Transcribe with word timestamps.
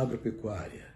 agropecuária 0.00 0.86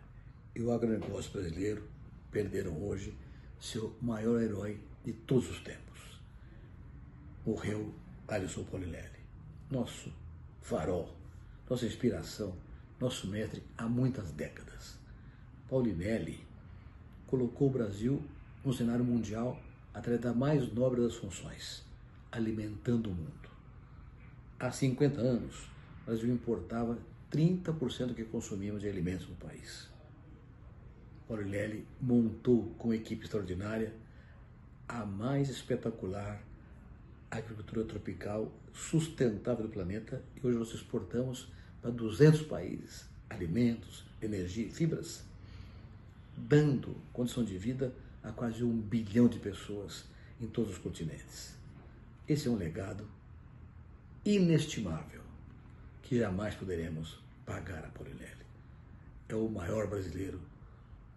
e 0.54 0.62
o 0.62 0.70
agronegócio 0.70 1.32
brasileiro 1.32 1.82
perderam 2.30 2.80
hoje 2.82 3.12
seu 3.60 3.96
maior 4.00 4.40
herói 4.40 4.78
de 5.04 5.12
todos 5.12 5.50
os 5.50 5.60
tempos. 5.60 6.20
Morreu 7.44 7.92
Alisson 8.28 8.62
Polinelli, 8.62 9.18
nosso 9.68 10.12
farol, 10.60 11.12
nossa 11.68 11.84
inspiração, 11.84 12.54
nosso 13.00 13.26
mestre 13.26 13.62
há 13.76 13.86
muitas 13.86 14.30
décadas. 14.30 14.96
Paulinelli 15.68 16.46
colocou 17.26 17.68
o 17.68 17.72
Brasil 17.72 18.22
no 18.64 18.72
cenário 18.72 19.04
mundial 19.04 19.60
através 19.92 20.22
da 20.22 20.32
mais 20.32 20.72
nobre 20.72 21.02
das 21.02 21.16
funções, 21.16 21.84
alimentando 22.30 23.10
o 23.10 23.14
mundo. 23.14 23.50
Há 24.60 24.70
50 24.70 25.20
anos, 25.20 25.64
o 26.02 26.06
Brasil 26.06 26.32
importava 26.32 26.96
30% 27.32 28.08
do 28.08 28.14
que 28.14 28.24
consumíamos 28.24 28.82
de 28.82 28.88
alimentos 28.88 29.26
no 29.28 29.34
país. 29.36 29.88
Paulinelli 31.26 31.86
montou 32.00 32.74
com 32.78 32.92
equipe 32.92 33.24
extraordinária 33.24 33.94
a 34.86 35.06
mais 35.06 35.48
espetacular 35.48 36.42
agricultura 37.30 37.84
tropical 37.84 38.52
sustentável 38.74 39.66
do 39.66 39.72
planeta 39.72 40.22
e 40.36 40.46
hoje 40.46 40.58
nós 40.58 40.74
exportamos 40.74 41.48
para 41.80 41.90
200 41.90 42.42
países 42.42 43.06
alimentos, 43.30 44.04
energia 44.20 44.66
e 44.66 44.70
fibras, 44.70 45.24
dando 46.36 46.94
condição 47.12 47.42
de 47.42 47.56
vida 47.56 47.94
a 48.22 48.30
quase 48.30 48.62
um 48.62 48.76
bilhão 48.78 49.26
de 49.26 49.38
pessoas 49.38 50.04
em 50.38 50.46
todos 50.46 50.72
os 50.72 50.78
continentes. 50.78 51.54
Esse 52.28 52.48
é 52.48 52.50
um 52.50 52.56
legado 52.56 53.08
inestimável 54.22 55.21
que 56.02 56.18
jamais 56.18 56.54
poderemos 56.54 57.18
pagar 57.46 57.84
a 57.84 57.88
Polinelli. 57.88 58.46
É 59.28 59.34
o 59.34 59.48
maior 59.48 59.86
brasileiro 59.86 60.40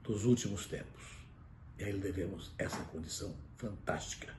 dos 0.04 0.26
últimos 0.26 0.68
tempos. 0.68 1.04
E 1.78 1.84
a 1.84 1.90
ele 1.90 2.00
devemos 2.00 2.52
essa 2.58 2.82
condição 2.86 3.36
fantástica 3.58 4.34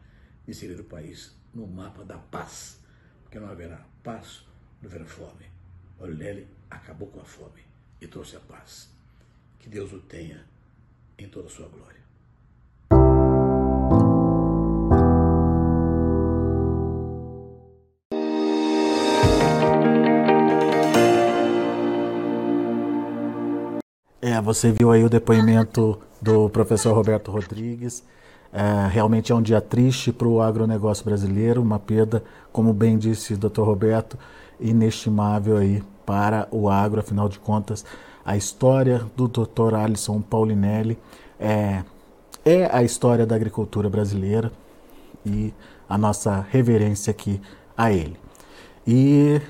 de 0.44 0.52
inserir 0.52 0.80
o 0.80 0.84
país 0.84 1.34
no 1.52 1.66
mapa 1.66 2.04
da 2.04 2.16
paz, 2.16 2.78
porque 3.22 3.38
não 3.38 3.48
haverá 3.48 3.84
paz, 4.02 4.46
não 4.80 4.88
haverá 4.88 5.04
fome. 5.04 5.46
Polinelli 5.98 6.46
acabou 6.70 7.08
com 7.08 7.20
a 7.20 7.24
fome 7.24 7.64
e 8.00 8.06
trouxe 8.06 8.36
a 8.36 8.40
paz. 8.40 8.90
Que 9.58 9.68
Deus 9.68 9.92
o 9.92 10.00
tenha 10.00 10.46
em 11.18 11.28
toda 11.28 11.48
a 11.48 11.50
sua 11.50 11.68
glória. 11.68 11.95
É, 24.36 24.40
você 24.40 24.70
viu 24.70 24.90
aí 24.92 25.02
o 25.02 25.08
depoimento 25.08 25.98
do 26.20 26.50
professor 26.50 26.94
Roberto 26.94 27.30
Rodrigues. 27.30 28.04
É, 28.52 28.86
realmente 28.86 29.32
é 29.32 29.34
um 29.34 29.40
dia 29.40 29.62
triste 29.62 30.12
para 30.12 30.28
o 30.28 30.42
agronegócio 30.42 31.02
brasileiro, 31.04 31.62
uma 31.62 31.78
perda, 31.78 32.22
como 32.52 32.74
bem 32.74 32.98
disse 32.98 33.32
o 33.32 33.38
doutor 33.38 33.64
Roberto, 33.64 34.18
inestimável 34.60 35.56
aí 35.56 35.82
para 36.04 36.46
o 36.50 36.68
agro, 36.68 37.00
afinal 37.00 37.30
de 37.30 37.38
contas, 37.38 37.82
a 38.24 38.36
história 38.36 39.06
do 39.16 39.26
doutor 39.26 39.74
Alisson 39.74 40.20
Paulinelli 40.20 40.98
é, 41.40 41.82
é 42.44 42.68
a 42.70 42.82
história 42.82 43.24
da 43.24 43.34
agricultura 43.34 43.88
brasileira 43.88 44.52
e 45.24 45.52
a 45.88 45.96
nossa 45.96 46.46
reverência 46.50 47.10
aqui 47.10 47.40
a 47.74 47.90
ele. 47.90 48.18
E 48.86 49.40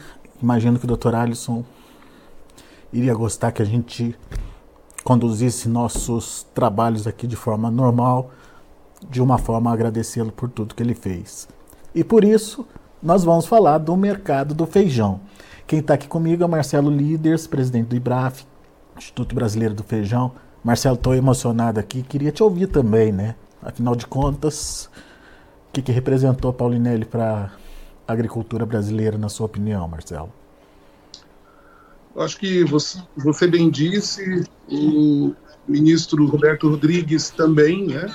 imagino 0.40 0.78
que 0.78 0.84
o 0.84 0.88
doutor 0.88 1.16
Alisson 1.16 1.64
iria 2.92 3.14
gostar 3.14 3.50
que 3.50 3.62
a 3.62 3.66
gente 3.66 4.16
conduzisse 5.06 5.68
nossos 5.68 6.44
trabalhos 6.52 7.06
aqui 7.06 7.28
de 7.28 7.36
forma 7.36 7.70
normal, 7.70 8.32
de 9.08 9.22
uma 9.22 9.38
forma 9.38 9.72
agradecê-lo 9.72 10.32
por 10.32 10.50
tudo 10.50 10.74
que 10.74 10.82
ele 10.82 10.96
fez. 10.96 11.46
E 11.94 12.02
por 12.02 12.24
isso, 12.24 12.66
nós 13.00 13.22
vamos 13.22 13.46
falar 13.46 13.78
do 13.78 13.96
mercado 13.96 14.52
do 14.52 14.66
feijão. 14.66 15.20
Quem 15.64 15.78
está 15.78 15.94
aqui 15.94 16.08
comigo 16.08 16.42
é 16.42 16.46
Marcelo 16.48 16.90
Líderes, 16.90 17.46
presidente 17.46 17.86
do 17.86 17.94
IBRAF, 17.94 18.44
Instituto 18.98 19.32
Brasileiro 19.32 19.74
do 19.74 19.84
Feijão. 19.84 20.32
Marcelo, 20.64 20.96
estou 20.96 21.14
emocionado 21.14 21.78
aqui, 21.78 22.02
queria 22.02 22.32
te 22.32 22.42
ouvir 22.42 22.66
também, 22.66 23.12
né? 23.12 23.36
Afinal 23.62 23.94
de 23.94 24.08
contas, 24.08 24.90
o 25.68 25.72
que, 25.72 25.82
que 25.82 25.92
representou 25.92 26.52
Paulinelli 26.52 27.04
para 27.04 27.52
a 28.08 28.12
agricultura 28.12 28.66
brasileira, 28.66 29.16
na 29.16 29.28
sua 29.28 29.46
opinião, 29.46 29.86
Marcelo? 29.86 30.32
Acho 32.18 32.38
que 32.38 32.64
você, 32.64 32.98
você 33.16 33.46
bem 33.46 33.68
disse, 33.68 34.44
o 34.68 35.34
ministro 35.68 36.26
Roberto 36.26 36.68
Rodrigues 36.68 37.30
também, 37.30 37.86
né? 37.86 38.14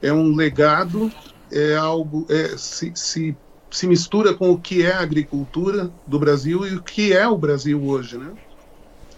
É 0.00 0.12
um 0.12 0.34
legado, 0.34 1.10
é 1.50 1.74
algo, 1.74 2.26
é, 2.28 2.56
se, 2.58 2.92
se, 2.94 3.36
se 3.70 3.86
mistura 3.86 4.34
com 4.34 4.50
o 4.50 4.60
que 4.60 4.82
é 4.82 4.92
a 4.92 5.00
agricultura 5.00 5.90
do 6.06 6.18
Brasil 6.18 6.66
e 6.66 6.74
o 6.74 6.82
que 6.82 7.12
é 7.12 7.26
o 7.26 7.38
Brasil 7.38 7.82
hoje, 7.82 8.18
né? 8.18 8.32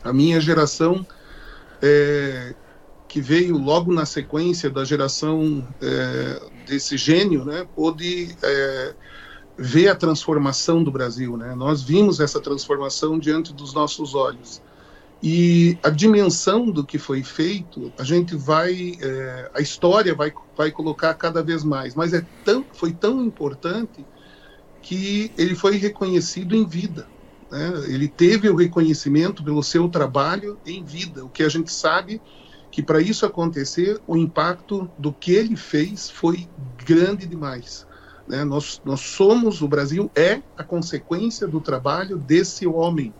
A 0.02 0.12
minha 0.12 0.41
geração, 0.41 1.04
é, 1.82 2.54
que 3.08 3.20
veio 3.20 3.56
logo 3.56 3.92
na 3.92 4.04
sequência 4.04 4.69
da 4.69 4.84
geração 4.84 5.66
é, 5.81 6.42
desse 6.66 6.96
gênio, 6.96 7.44
né? 7.44 7.66
Pôde 7.75 8.36
ver 9.56 9.88
a 9.88 9.94
transformação 9.94 10.82
do 10.82 10.91
Brasil, 10.91 11.37
né? 11.37 11.54
Nós 11.54 11.82
vimos 11.82 12.20
essa 12.20 12.41
transformação 12.41 13.19
diante 13.19 13.53
dos 13.53 13.72
nossos 13.72 14.15
olhos. 14.15 14.60
E 15.22 15.78
a 15.82 15.88
dimensão 15.88 16.70
do 16.70 16.84
que 16.84 16.98
foi 16.98 17.22
feito, 17.22 17.93
a 17.97 18.04
gente 18.04 18.37
vai, 18.37 18.93
é, 19.00 19.50
a 19.54 19.60
história 19.60 20.14
vai, 20.14 20.32
vai 20.56 20.70
colocar 20.70 21.14
cada 21.14 21.43
vez 21.43 21.64
mais. 21.64 21.94
Mas 21.94 22.12
é 22.12 22.26
tão, 22.44 22.64
foi 22.72 22.93
tão 22.93 23.25
importante 23.25 24.04
que 24.82 25.32
ele 25.38 25.54
foi 25.54 25.76
reconhecido 25.76 26.54
em 26.54 26.66
vida. 26.66 27.06
Né? 27.50 27.72
Ele 27.87 28.06
teve 28.06 28.50
o 28.50 28.56
reconhecimento 28.56 29.43
pelo 29.43 29.62
seu 29.62 29.88
trabalho 29.88 30.59
em 30.66 30.84
vida. 30.84 31.25
O 31.25 31.31
que 31.31 31.43
a 31.43 31.48
gente 31.48 31.72
sabe 31.72 32.20
que 32.70 32.82
para 32.82 33.00
isso 33.00 33.25
acontecer, 33.25 34.00
o 34.06 34.16
impacto 34.16 34.91
do 34.98 35.12
que 35.12 35.32
ele 35.32 35.56
fez 35.56 36.10
foi 36.10 36.48
grande 36.84 37.25
demais. 37.25 37.87
Né? 38.27 38.45
Nós, 38.45 38.81
nós 38.85 39.01
somos, 39.01 39.62
o 39.62 39.69
Brasil 39.69 40.11
é 40.15 40.41
a 40.57 40.65
consequência 40.65 41.47
do 41.47 41.61
trabalho 41.61 42.17
desse 42.17 42.67
homem, 42.67 43.12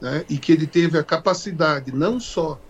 né? 0.00 0.24
e 0.28 0.38
que 0.38 0.52
ele 0.52 0.66
teve 0.66 0.98
a 0.98 1.04
capacidade 1.04 1.92
não 1.92 2.20
só 2.20 2.60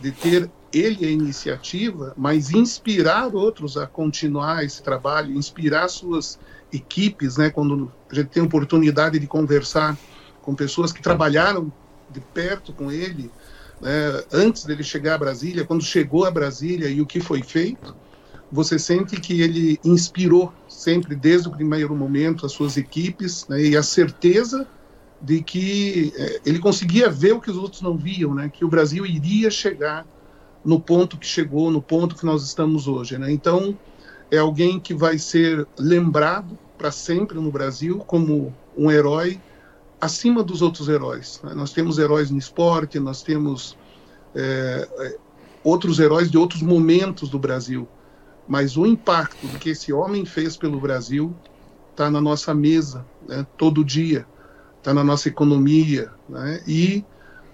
de 0.00 0.12
ter 0.12 0.50
ele 0.72 1.06
a 1.06 1.10
iniciativa, 1.10 2.12
mas 2.16 2.50
inspirar 2.50 3.34
outros 3.34 3.76
a 3.76 3.86
continuar 3.86 4.64
esse 4.64 4.82
trabalho, 4.82 5.34
inspirar 5.34 5.88
suas 5.88 6.38
equipes, 6.72 7.36
né? 7.36 7.50
quando 7.50 7.90
a 8.10 8.14
gente 8.14 8.28
tem 8.28 8.42
oportunidade 8.42 9.18
de 9.18 9.26
conversar 9.26 9.96
com 10.42 10.54
pessoas 10.54 10.92
que 10.92 11.02
trabalharam 11.02 11.72
de 12.10 12.20
perto 12.20 12.72
com 12.72 12.90
ele, 12.90 13.30
né? 13.80 14.22
antes 14.32 14.64
dele 14.64 14.82
chegar 14.82 15.14
a 15.14 15.18
Brasília, 15.18 15.64
quando 15.64 15.82
chegou 15.82 16.24
a 16.24 16.30
Brasília 16.30 16.88
e 16.88 17.00
o 17.00 17.06
que 17.06 17.20
foi 17.20 17.42
feito, 17.42 17.94
você 18.50 18.78
sente 18.78 19.20
que 19.20 19.42
ele 19.42 19.78
inspirou 19.84 20.52
sempre, 20.68 21.14
desde 21.14 21.48
o 21.48 21.50
primeiro 21.50 21.94
momento, 21.94 22.46
as 22.46 22.52
suas 22.52 22.76
equipes 22.76 23.46
né, 23.48 23.62
e 23.62 23.76
a 23.76 23.82
certeza 23.82 24.66
de 25.20 25.42
que 25.42 26.12
é, 26.16 26.40
ele 26.46 26.58
conseguia 26.58 27.10
ver 27.10 27.32
o 27.32 27.40
que 27.40 27.50
os 27.50 27.56
outros 27.56 27.82
não 27.82 27.96
viam, 27.96 28.34
né, 28.34 28.48
que 28.48 28.64
o 28.64 28.68
Brasil 28.68 29.04
iria 29.04 29.50
chegar 29.50 30.06
no 30.64 30.80
ponto 30.80 31.16
que 31.16 31.26
chegou, 31.26 31.70
no 31.70 31.82
ponto 31.82 32.14
que 32.14 32.24
nós 32.24 32.42
estamos 32.42 32.86
hoje. 32.86 33.18
Né? 33.18 33.30
Então, 33.30 33.76
é 34.30 34.38
alguém 34.38 34.78
que 34.78 34.94
vai 34.94 35.18
ser 35.18 35.66
lembrado 35.78 36.58
para 36.76 36.90
sempre 36.90 37.38
no 37.38 37.50
Brasil 37.50 37.98
como 38.06 38.54
um 38.76 38.90
herói 38.90 39.40
acima 40.00 40.42
dos 40.42 40.62
outros 40.62 40.88
heróis. 40.88 41.40
Né? 41.42 41.54
Nós 41.54 41.72
temos 41.72 41.98
heróis 41.98 42.30
no 42.30 42.38
esporte, 42.38 42.98
nós 42.98 43.22
temos 43.22 43.76
é, 44.34 44.88
é 44.98 45.16
outros 45.64 45.98
heróis 45.98 46.30
de 46.30 46.38
outros 46.38 46.62
momentos 46.62 47.28
do 47.28 47.38
Brasil 47.38 47.88
mas 48.48 48.76
o 48.76 48.86
impacto 48.86 49.46
que 49.58 49.70
esse 49.70 49.92
homem 49.92 50.24
fez 50.24 50.56
pelo 50.56 50.80
Brasil 50.80 51.34
está 51.90 52.10
na 52.10 52.20
nossa 52.20 52.54
mesa 52.54 53.04
né, 53.28 53.46
todo 53.56 53.84
dia, 53.84 54.26
está 54.78 54.94
na 54.94 55.04
nossa 55.04 55.28
economia, 55.28 56.10
né, 56.28 56.62
e 56.66 57.04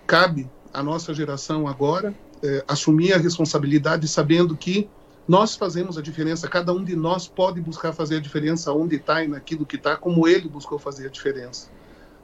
cabe 0.06 0.48
à 0.72 0.82
nossa 0.82 1.12
geração 1.12 1.66
agora 1.66 2.14
é, 2.42 2.64
assumir 2.68 3.12
a 3.12 3.18
responsabilidade 3.18 4.06
sabendo 4.06 4.56
que 4.56 4.88
nós 5.26 5.56
fazemos 5.56 5.96
a 5.96 6.02
diferença, 6.02 6.46
cada 6.46 6.72
um 6.72 6.84
de 6.84 6.94
nós 6.94 7.26
pode 7.26 7.60
buscar 7.60 7.92
fazer 7.92 8.16
a 8.16 8.20
diferença 8.20 8.72
onde 8.72 8.96
está 8.96 9.24
e 9.24 9.28
naquilo 9.28 9.64
que 9.64 9.76
está, 9.76 9.96
como 9.96 10.28
ele 10.28 10.48
buscou 10.48 10.78
fazer 10.78 11.06
a 11.06 11.10
diferença. 11.10 11.70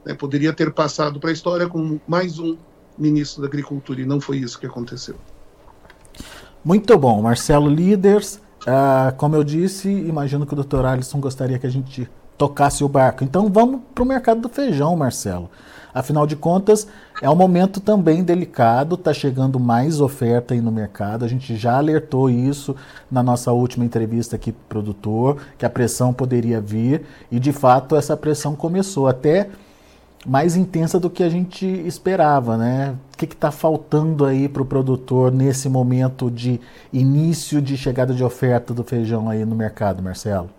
Né, 0.04 0.14
poderia 0.14 0.52
ter 0.52 0.72
passado 0.72 1.18
para 1.18 1.30
a 1.30 1.32
história 1.32 1.66
como 1.66 2.00
mais 2.06 2.38
um 2.38 2.56
ministro 2.98 3.40
da 3.40 3.48
Agricultura, 3.48 4.02
e 4.02 4.04
não 4.04 4.20
foi 4.20 4.36
isso 4.36 4.58
que 4.58 4.66
aconteceu. 4.66 5.16
Muito 6.62 6.96
bom, 6.98 7.22
Marcelo 7.22 7.70
Líderes. 7.70 8.40
Ah, 8.66 9.12
como 9.16 9.36
eu 9.36 9.44
disse, 9.44 9.88
imagino 9.88 10.44
que 10.44 10.54
o 10.54 10.62
Dr. 10.62 10.84
Alisson 10.84 11.20
gostaria 11.20 11.58
que 11.58 11.66
a 11.66 11.70
gente 11.70 12.08
tocasse 12.36 12.82
o 12.82 12.88
barco. 12.88 13.24
Então 13.24 13.50
vamos 13.50 13.80
para 13.94 14.02
o 14.02 14.06
mercado 14.06 14.40
do 14.40 14.48
feijão, 14.48 14.96
Marcelo. 14.96 15.50
Afinal 15.92 16.26
de 16.26 16.36
contas, 16.36 16.86
é 17.20 17.28
um 17.28 17.34
momento 17.34 17.80
também 17.80 18.22
delicado, 18.22 18.94
está 18.94 19.12
chegando 19.12 19.58
mais 19.58 20.00
oferta 20.00 20.54
aí 20.54 20.60
no 20.60 20.70
mercado. 20.70 21.24
A 21.24 21.28
gente 21.28 21.56
já 21.56 21.76
alertou 21.76 22.30
isso 22.30 22.76
na 23.10 23.22
nossa 23.22 23.52
última 23.52 23.84
entrevista 23.84 24.36
aqui 24.36 24.52
para 24.52 24.62
o 24.62 24.68
produtor, 24.68 25.38
que 25.58 25.66
a 25.66 25.70
pressão 25.70 26.12
poderia 26.12 26.60
vir, 26.60 27.02
e 27.30 27.40
de 27.40 27.52
fato 27.52 27.96
essa 27.96 28.16
pressão 28.16 28.54
começou 28.54 29.08
até 29.08 29.50
mais 30.26 30.54
intensa 30.54 31.00
do 31.00 31.08
que 31.08 31.22
a 31.22 31.28
gente 31.28 31.66
esperava, 31.66 32.56
né? 32.56 32.96
O 33.12 33.16
que 33.16 33.24
está 33.24 33.50
faltando 33.50 34.24
aí 34.24 34.48
para 34.48 34.62
o 34.62 34.66
produtor 34.66 35.32
nesse 35.32 35.68
momento 35.68 36.30
de 36.30 36.60
início 36.92 37.60
de 37.60 37.76
chegada 37.76 38.12
de 38.12 38.22
oferta 38.22 38.74
do 38.74 38.84
feijão 38.84 39.30
aí 39.30 39.44
no 39.44 39.56
mercado, 39.56 40.02
Marcelo? 40.02 40.50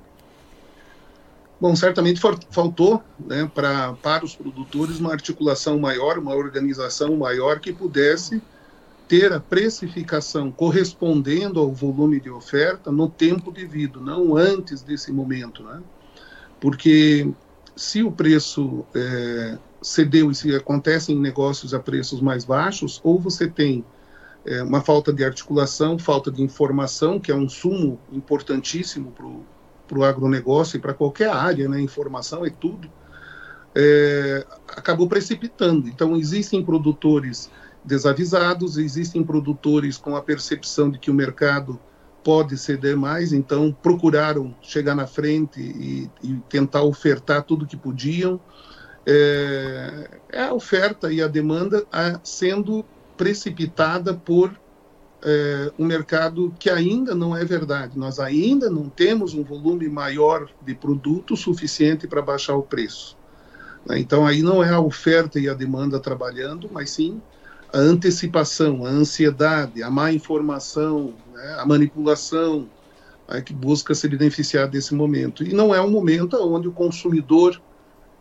Bom, 1.59 1.75
certamente 1.75 2.19
faltou 2.49 3.03
né, 3.19 3.49
pra, 3.53 3.93
para 4.01 4.25
os 4.25 4.35
produtores 4.35 4.99
uma 4.99 5.11
articulação 5.11 5.77
maior, 5.77 6.17
uma 6.17 6.33
organização 6.33 7.15
maior 7.15 7.59
que 7.59 7.71
pudesse 7.71 8.41
ter 9.07 9.31
a 9.31 9.39
precificação 9.39 10.51
correspondendo 10.51 11.59
ao 11.59 11.71
volume 11.71 12.19
de 12.19 12.31
oferta 12.31 12.91
no 12.91 13.07
tempo 13.07 13.51
devido, 13.51 14.01
não 14.01 14.35
antes 14.35 14.81
desse 14.81 15.11
momento. 15.11 15.61
Né? 15.61 15.81
Porque 16.59 17.29
se 17.81 18.04
o 18.04 18.12
preço 18.12 18.86
é, 18.94 19.57
cedeu 19.81 20.30
e 20.30 20.36
se 20.36 20.56
acontecem 20.56 21.18
negócios 21.18 21.74
a 21.74 21.80
preços 21.80 22.22
mais 22.22 22.45
baixos, 22.45 23.01
ou 23.04 23.19
você 23.19 23.48
tem 23.48 23.83
é, 24.45 24.62
uma 24.62 24.81
falta 24.81 25.12
de 25.12 25.25
articulação, 25.25 25.98
falta 25.98 26.31
de 26.31 26.44
informação, 26.44 27.19
que 27.19 27.31
é 27.31 27.36
um 27.36 27.50
sumo 27.50 28.00
importantíssimo 28.12 29.12
para 29.88 29.98
o 29.98 30.04
agronegócio 30.04 30.78
e 30.78 30.80
para 30.80 30.94
qualquer 30.94 31.31
área, 31.31 31.68
né, 31.68 31.81
informação 31.81 32.45
é 32.45 32.51
tudo, 32.51 32.88
é, 33.74 34.45
acabou 34.68 35.07
precipitando. 35.07 35.88
Então, 35.88 36.16
existem 36.16 36.63
produtores 36.63 37.50
desavisados, 37.83 38.78
existem 38.78 39.24
produtores 39.24 39.98
com 39.98 40.16
a 40.16 40.22
percepção 40.22 40.92
de 40.92 41.00
que 41.00 41.10
o 41.10 41.16
mercado 41.16 41.80
pode 42.23 42.57
ceder 42.57 42.95
mais, 42.95 43.33
então 43.33 43.75
procuraram 43.81 44.56
chegar 44.62 44.95
na 44.95 45.07
frente 45.07 45.59
e, 45.59 46.09
e 46.23 46.35
tentar 46.50 46.83
ofertar 46.83 47.44
tudo 47.44 47.65
que 47.65 47.77
podiam. 47.77 48.39
É, 49.06 50.09
é 50.31 50.44
a 50.44 50.53
oferta 50.53 51.12
e 51.12 51.21
a 51.21 51.27
demanda 51.27 51.85
a, 51.91 52.19
sendo 52.23 52.85
precipitada 53.18 54.13
por 54.13 54.51
é, 55.23 55.71
um 55.77 55.85
mercado 55.85 56.53
que 56.59 56.69
ainda 56.69 57.13
não 57.15 57.35
é 57.35 57.44
verdade. 57.44 57.97
Nós 57.97 58.19
ainda 58.19 58.69
não 58.69 58.89
temos 58.89 59.33
um 59.33 59.44
volume 59.44 59.89
maior 59.89 60.50
de 60.62 60.75
produto 60.75 61.35
suficiente 61.35 62.07
para 62.07 62.21
baixar 62.21 62.56
o 62.56 62.63
preço. 62.63 63.18
Né? 63.85 64.00
Então, 64.00 64.25
aí 64.25 64.41
não 64.41 64.63
é 64.63 64.69
a 64.69 64.79
oferta 64.79 65.39
e 65.39 65.50
a 65.50 65.53
demanda 65.53 66.00
trabalhando, 66.00 66.69
mas 66.71 66.91
sim 66.91 67.21
a 67.73 67.77
antecipação, 67.77 68.85
a 68.85 68.89
ansiedade, 68.89 69.81
a 69.81 69.89
má 69.89 70.12
informação, 70.12 71.13
né? 71.33 71.56
a 71.59 71.65
manipulação 71.65 72.69
é, 73.27 73.41
que 73.41 73.53
busca 73.53 73.95
se 73.95 74.07
beneficiar 74.07 74.68
desse 74.68 74.94
momento. 74.94 75.44
E 75.44 75.53
não 75.53 75.73
é 75.73 75.81
um 75.81 75.89
momento 75.89 76.35
onde 76.38 76.68
o 76.68 76.71
consumidor 76.71 77.62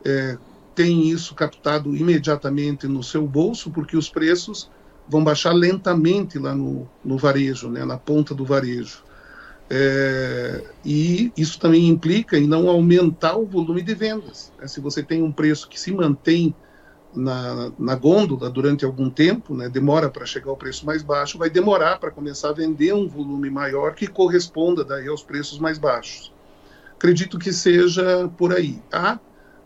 é, 0.04 0.38
tem 0.74 1.08
isso 1.08 1.34
captado 1.34 1.94
imediatamente 1.96 2.86
no 2.86 3.02
seu 3.02 3.26
bolso, 3.26 3.70
porque 3.70 3.96
os 3.96 4.08
preços 4.08 4.70
vão 5.08 5.24
baixar 5.24 5.52
lentamente 5.52 6.38
lá 6.38 6.54
no, 6.54 6.88
no 7.04 7.18
varejo, 7.18 7.68
né, 7.68 7.84
na 7.84 7.98
ponta 7.98 8.34
do 8.34 8.44
varejo. 8.44 9.02
É, 9.68 10.64
e 10.84 11.32
isso 11.36 11.58
também 11.58 11.88
implica 11.88 12.36
em 12.38 12.46
não 12.46 12.68
aumentar 12.68 13.36
o 13.36 13.46
volume 13.46 13.82
de 13.82 13.94
vendas. 13.94 14.52
Né? 14.58 14.66
Se 14.66 14.80
você 14.80 15.02
tem 15.02 15.22
um 15.22 15.32
preço 15.32 15.68
que 15.68 15.78
se 15.78 15.92
mantém 15.92 16.54
na, 17.14 17.72
na 17.78 17.94
gôndola 17.94 18.48
durante 18.48 18.84
algum 18.84 19.10
tempo, 19.10 19.54
né, 19.54 19.68
demora 19.68 20.08
para 20.08 20.26
chegar 20.26 20.50
ao 20.50 20.56
preço 20.56 20.86
mais 20.86 21.02
baixo, 21.02 21.38
vai 21.38 21.50
demorar 21.50 21.98
para 21.98 22.10
começar 22.10 22.50
a 22.50 22.52
vender 22.52 22.94
um 22.94 23.08
volume 23.08 23.50
maior 23.50 23.94
que 23.94 24.06
corresponda 24.06 24.84
daí 24.84 25.08
aos 25.08 25.22
preços 25.22 25.58
mais 25.58 25.78
baixos. 25.78 26.32
Acredito 26.94 27.38
que 27.38 27.52
seja 27.52 28.30
por 28.36 28.54
aí. 28.54 28.80
Há 28.92 29.18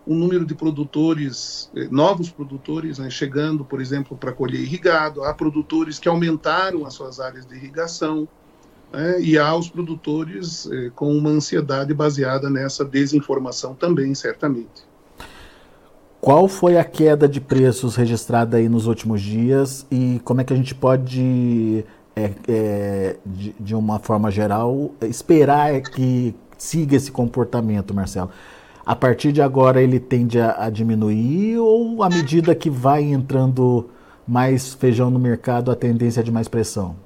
um 0.06 0.14
número 0.14 0.44
de 0.44 0.54
produtores, 0.54 1.70
eh, 1.74 1.88
novos 1.90 2.30
produtores, 2.30 2.98
né, 2.98 3.08
chegando, 3.10 3.64
por 3.64 3.80
exemplo, 3.80 4.16
para 4.16 4.32
colher 4.32 4.60
irrigado, 4.60 5.24
há 5.24 5.32
produtores 5.32 5.98
que 5.98 6.08
aumentaram 6.08 6.84
as 6.86 6.94
suas 6.94 7.20
áreas 7.20 7.46
de 7.46 7.54
irrigação, 7.54 8.28
né, 8.92 9.20
e 9.20 9.38
há 9.38 9.54
os 9.56 9.68
produtores 9.68 10.68
eh, 10.70 10.90
com 10.94 11.16
uma 11.16 11.30
ansiedade 11.30 11.92
baseada 11.94 12.50
nessa 12.50 12.84
desinformação 12.84 13.74
também, 13.74 14.14
certamente. 14.14 14.93
Qual 16.24 16.48
foi 16.48 16.78
a 16.78 16.84
queda 16.84 17.28
de 17.28 17.38
preços 17.38 17.96
registrada 17.96 18.56
aí 18.56 18.66
nos 18.66 18.86
últimos 18.86 19.20
dias 19.20 19.86
e 19.90 20.22
como 20.24 20.40
é 20.40 20.44
que 20.44 20.54
a 20.54 20.56
gente 20.56 20.74
pode, 20.74 21.84
é, 22.16 22.30
é, 22.48 23.16
de, 23.26 23.54
de 23.60 23.74
uma 23.74 23.98
forma 23.98 24.30
geral, 24.30 24.90
esperar 25.02 25.82
que 25.82 26.34
siga 26.56 26.96
esse 26.96 27.12
comportamento, 27.12 27.92
Marcelo? 27.92 28.30
a 28.86 28.96
partir 28.96 29.32
de 29.32 29.42
agora 29.42 29.82
ele 29.82 30.00
tende 30.00 30.40
a, 30.40 30.64
a, 30.64 30.70
diminuir 30.70 31.58
ou 31.58 32.02
à 32.02 32.08
medida 32.08 32.54
que 32.54 32.70
vai 32.70 33.02
entrando 33.02 33.90
mais 34.26 34.72
feijão 34.72 35.10
no 35.10 35.18
mercado 35.18 35.70
a 35.70 35.76
tendência 35.76 36.20
é 36.20 36.22
de 36.22 36.32
mais 36.32 36.48
pressão? 36.48 36.96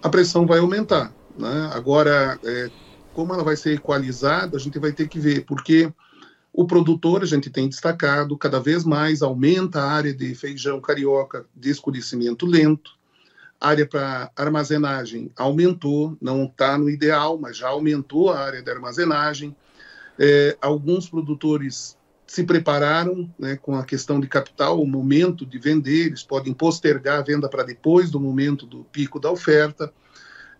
A 0.00 0.08
pressão 0.08 0.46
vai 0.46 0.60
aumentar. 0.60 1.12
Né? 1.36 1.70
Agora, 1.74 2.38
é, 2.44 2.70
como 3.12 3.34
ela 3.34 3.42
vai 3.42 3.56
ser 3.56 3.74
equalizada, 3.74 4.56
a 4.56 4.60
gente 4.60 4.78
vai 4.78 4.92
ter 4.92 5.08
que 5.08 5.18
ver, 5.18 5.44
porque 5.44 5.92
o 6.52 6.66
produtor, 6.66 7.22
a 7.22 7.26
gente 7.26 7.48
tem 7.48 7.68
destacado, 7.68 8.36
cada 8.36 8.58
vez 8.58 8.84
mais 8.84 9.22
aumenta 9.22 9.80
a 9.80 9.90
área 9.90 10.12
de 10.12 10.34
feijão 10.34 10.80
carioca 10.80 11.46
de 11.54 11.70
escurecimento 11.70 12.44
lento, 12.44 12.98
a 13.60 13.68
área 13.68 13.86
para 13.86 14.30
armazenagem 14.34 15.30
aumentou, 15.36 16.16
não 16.20 16.44
está 16.44 16.78
no 16.78 16.88
ideal, 16.88 17.38
mas 17.38 17.58
já 17.58 17.68
aumentou 17.68 18.30
a 18.30 18.38
área 18.40 18.62
de 18.62 18.70
armazenagem, 18.70 19.54
é, 20.18 20.56
alguns 20.60 21.08
produtores 21.08 21.96
se 22.26 22.44
prepararam 22.44 23.28
né, 23.38 23.56
com 23.56 23.74
a 23.74 23.84
questão 23.84 24.20
de 24.20 24.28
capital, 24.28 24.80
o 24.80 24.86
momento 24.86 25.44
de 25.44 25.58
vender, 25.58 26.06
eles 26.06 26.22
podem 26.22 26.54
postergar 26.54 27.18
a 27.18 27.22
venda 27.22 27.48
para 27.48 27.64
depois 27.64 28.08
do 28.08 28.20
momento 28.20 28.66
do 28.66 28.84
pico 28.84 29.18
da 29.18 29.30
oferta. 29.30 29.92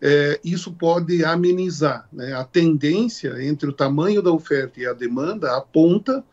É, 0.00 0.40
isso 0.42 0.72
pode 0.72 1.24
amenizar. 1.24 2.08
Né, 2.12 2.32
a 2.32 2.44
tendência 2.44 3.42
entre 3.42 3.68
o 3.68 3.72
tamanho 3.72 4.22
da 4.22 4.32
oferta 4.32 4.80
e 4.80 4.86
a 4.86 4.92
demanda 4.92 5.56
aponta 5.56 6.24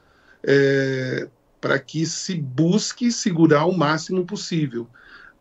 é, 0.44 1.28
para 1.60 1.78
que 1.78 2.06
se 2.06 2.36
busque 2.36 3.12
segurar 3.12 3.66
o 3.66 3.78
máximo 3.78 4.26
possível. 4.26 4.88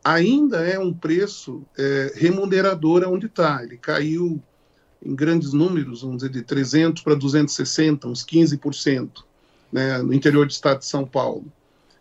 Ainda 0.03 0.59
é 0.59 0.79
um 0.79 0.93
preço 0.93 1.65
é, 1.79 2.13
remunerador 2.17 3.05
onde 3.07 3.27
está. 3.27 3.63
Ele 3.63 3.77
caiu 3.77 4.43
em 5.05 5.15
grandes 5.15 5.53
números, 5.53 6.03
vamos 6.03 6.19
dizer, 6.19 6.31
de 6.31 6.43
300 6.43 7.03
para 7.03 7.15
260, 7.15 8.09
uns 8.09 8.25
15%, 8.25 9.09
né, 9.71 9.99
no 9.99 10.13
interior 10.13 10.47
do 10.47 10.51
estado 10.51 10.81
de 10.81 10.87
São 10.87 11.05
Paulo. 11.05 11.45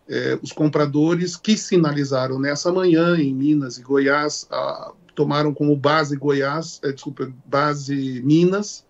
É, 0.08 0.38
os 0.40 0.52
compradores 0.52 1.36
que 1.36 1.56
sinalizaram 1.56 2.38
nessa 2.38 2.72
manhã 2.72 3.16
em 3.16 3.34
Minas 3.34 3.76
e 3.76 3.82
Goiás 3.82 4.46
a, 4.50 4.92
tomaram 5.16 5.52
como 5.52 5.74
base 5.74 6.16
Goiás, 6.16 6.78
é, 6.84 6.92
desculpa, 6.92 7.32
base 7.46 8.22
Minas, 8.22 8.84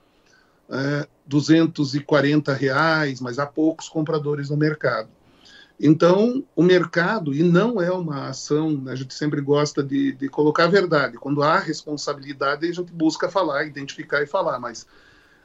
é, 0.68 1.06
240 1.24 2.52
reais, 2.52 3.20
mas 3.20 3.38
há 3.38 3.46
poucos 3.46 3.88
compradores 3.88 4.50
no 4.50 4.56
mercado. 4.56 5.08
Então, 5.78 6.42
o 6.56 6.62
mercado, 6.62 7.34
e 7.34 7.42
não 7.42 7.80
é 7.80 7.90
uma 7.92 8.28
ação, 8.28 8.70
né, 8.72 8.92
a 8.92 8.94
gente 8.96 9.14
sempre 9.14 9.40
gosta 9.40 9.82
de, 9.82 10.12
de, 10.12 10.28
colocar 10.28 10.64
a 10.64 10.68
verdade. 10.68 11.18
Quando 11.18 11.42
há 11.42 11.58
responsabilidade, 11.58 12.66
a 12.66 12.72
gente 12.72 12.92
busca 12.92 13.28
falar, 13.28 13.64
identificar 13.64 14.22
e 14.22 14.26
falar, 14.26 14.58
mas 14.58 14.86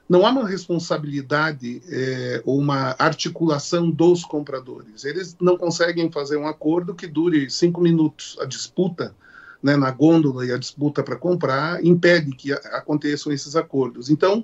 não 0.08 0.26
há 0.26 0.32
uma 0.32 0.48
responsabilidade 0.48 1.82
é, 1.90 2.42
ou 2.46 2.58
uma 2.58 2.96
articulação 2.98 3.92
dos 3.92 4.24
compradores. 4.24 5.04
Eles 5.04 5.36
não 5.40 5.58
conseguem 5.58 6.10
fazer 6.10 6.38
um 6.38 6.48
acordo 6.48 6.96
que 6.96 7.08
dure 7.08 7.50
cinco 7.50 7.82
minutos. 7.82 8.38
A 8.40 8.46
disputa 8.46 9.14
né, 9.62 9.76
na 9.76 9.92
gôndola 9.92 10.46
e 10.46 10.52
a 10.52 10.58
disputa 10.58 11.04
para 11.04 11.16
comprar 11.16 11.84
impede 11.84 12.32
que 12.32 12.52
aconteçam 12.52 13.32
esses 13.32 13.56
acordos. 13.56 14.10
Então, 14.10 14.44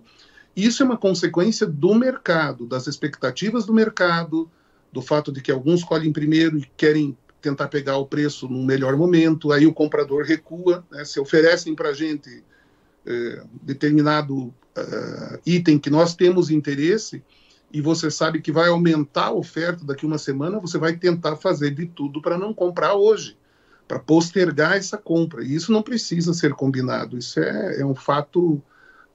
isso 0.55 0.81
é 0.81 0.85
uma 0.85 0.97
consequência 0.97 1.65
do 1.65 1.93
mercado, 1.93 2.65
das 2.65 2.87
expectativas 2.87 3.65
do 3.65 3.73
mercado, 3.73 4.49
do 4.91 5.01
fato 5.01 5.31
de 5.31 5.41
que 5.41 5.51
alguns 5.51 5.83
colhem 5.83 6.11
primeiro 6.11 6.57
e 6.57 6.65
querem 6.75 7.17
tentar 7.41 7.67
pegar 7.67 7.97
o 7.97 8.05
preço 8.05 8.47
num 8.47 8.65
melhor 8.65 8.95
momento, 8.97 9.51
aí 9.51 9.65
o 9.65 9.73
comprador 9.73 10.23
recua, 10.23 10.85
né? 10.91 11.05
se 11.05 11.19
oferecem 11.19 11.75
para 11.75 11.89
a 11.89 11.93
gente 11.93 12.43
é, 13.05 13.43
determinado 13.61 14.35
uh, 14.37 15.39
item 15.45 15.79
que 15.79 15.89
nós 15.89 16.15
temos 16.15 16.49
interesse 16.49 17.23
e 17.71 17.81
você 17.81 18.09
sabe 18.09 18.41
que 18.41 18.51
vai 18.51 18.69
aumentar 18.69 19.27
a 19.27 19.33
oferta 19.33 19.85
daqui 19.85 20.05
uma 20.05 20.17
semana, 20.17 20.59
você 20.59 20.77
vai 20.77 20.95
tentar 20.95 21.35
fazer 21.35 21.71
de 21.71 21.85
tudo 21.85 22.21
para 22.21 22.37
não 22.37 22.53
comprar 22.53 22.95
hoje, 22.95 23.37
para 23.87 23.99
postergar 23.99 24.73
essa 24.73 24.97
compra. 24.97 25.43
E 25.43 25.55
isso 25.55 25.71
não 25.71 25.81
precisa 25.81 26.33
ser 26.33 26.53
combinado, 26.53 27.17
isso 27.17 27.39
é, 27.39 27.81
é 27.81 27.85
um 27.85 27.95
fato 27.95 28.61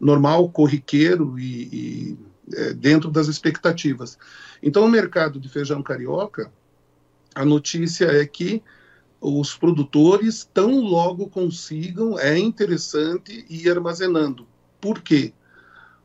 normal, 0.01 0.49
corriqueiro 0.49 1.39
e, 1.39 1.69
e 1.73 2.19
é, 2.55 2.73
dentro 2.73 3.11
das 3.11 3.29
expectativas. 3.29 4.19
Então, 4.63 4.85
o 4.85 4.89
mercado 4.89 5.39
de 5.39 5.49
feijão 5.49 5.83
carioca, 5.83 6.51
a 7.35 7.45
notícia 7.45 8.07
é 8.07 8.27
que 8.27 8.63
os 9.21 9.55
produtores 9.55 10.49
tão 10.53 10.81
logo 10.81 11.29
consigam, 11.29 12.19
é 12.19 12.37
interessante 12.37 13.47
ir 13.49 13.71
armazenando. 13.71 14.47
Por 14.81 15.01
quê? 15.01 15.33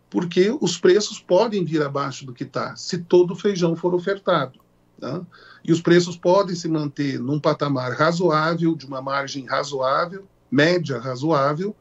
Porque 0.10 0.56
os 0.62 0.78
preços 0.78 1.20
podem 1.20 1.66
vir 1.66 1.82
abaixo 1.82 2.26
do 2.26 2.34
que 2.34 2.44
está, 2.44 2.76
se 2.76 3.00
todo 3.00 3.32
o 3.32 3.36
feijão 3.36 3.76
for 3.76 3.96
ofertado. 3.96 4.60
Tá? 5.00 5.22
E 5.64 5.72
os 5.72 5.82
preços 5.82 6.18
podem 6.18 6.56
se 6.56 6.68
manter 6.68 7.20
num 7.20 7.40
patamar 7.40 7.92
razoável, 7.94 8.76
de 8.76 8.86
uma 8.86 9.02
margem 9.02 9.46
razoável, 9.46 10.26
média 10.50 10.98
razoável, 11.00 11.76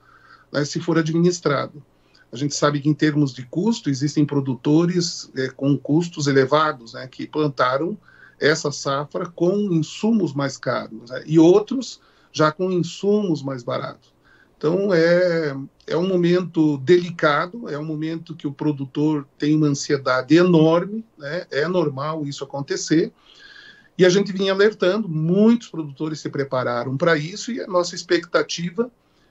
né, 0.52 0.64
se 0.64 0.80
for 0.80 0.99
administrado. 0.99 1.82
A 2.32 2.37
gente 2.37 2.54
sabe 2.54 2.80
que, 2.80 2.88
em 2.88 2.94
termos 2.94 3.32
de 3.32 3.46
custo, 3.46 3.88
existem 3.88 4.25
produtores 4.26 5.30
é, 5.37 5.49
com 5.49 5.78
custos 5.78 6.26
elevados, 6.26 6.92
né, 6.92 7.06
que 7.06 7.26
plantaram 7.26 7.96
essa 8.38 8.70
safra 8.70 9.26
com 9.26 9.56
insumos 9.73 10.35
mais 10.35 10.56
caros, 10.56 11.11
né, 11.11 11.23
e 11.25 11.38
outros 11.38 12.00
já 12.32 12.52
com 12.52 12.70
insumos 12.70 13.42
mais 13.42 13.62
baratos. 13.62 14.15
Então, 14.57 14.93
é, 14.93 15.55
é 15.87 15.97
um 15.97 16.09
momento 16.09 16.79
delicado, 16.79 17.69
é 17.69 17.79
um 17.79 17.85
momento 17.85 18.35
que 18.35 18.47
o 18.47 18.53
produtor 18.53 19.27
tem 19.39 19.55
uma 19.55 19.67
ansiedade 19.67 20.35
enorme, 20.35 21.05
né, 21.19 21.47
é 21.51 21.69
normal 21.69 22.25
isso 22.27 22.43
acontecer, 22.43 23.13
e 23.99 24.05
a 24.05 24.09
gente 24.09 24.33
vinha 24.33 24.53
alertando, 24.53 25.09
muitos 25.09 25.69
produtores 25.69 26.21
se 26.21 26.31
prepararam 26.31 26.97
para 26.97 27.17
isso, 27.17 27.53
e 27.53 27.61
a 27.61 27.67
nossa 27.67 27.95
expectativa 27.95 28.91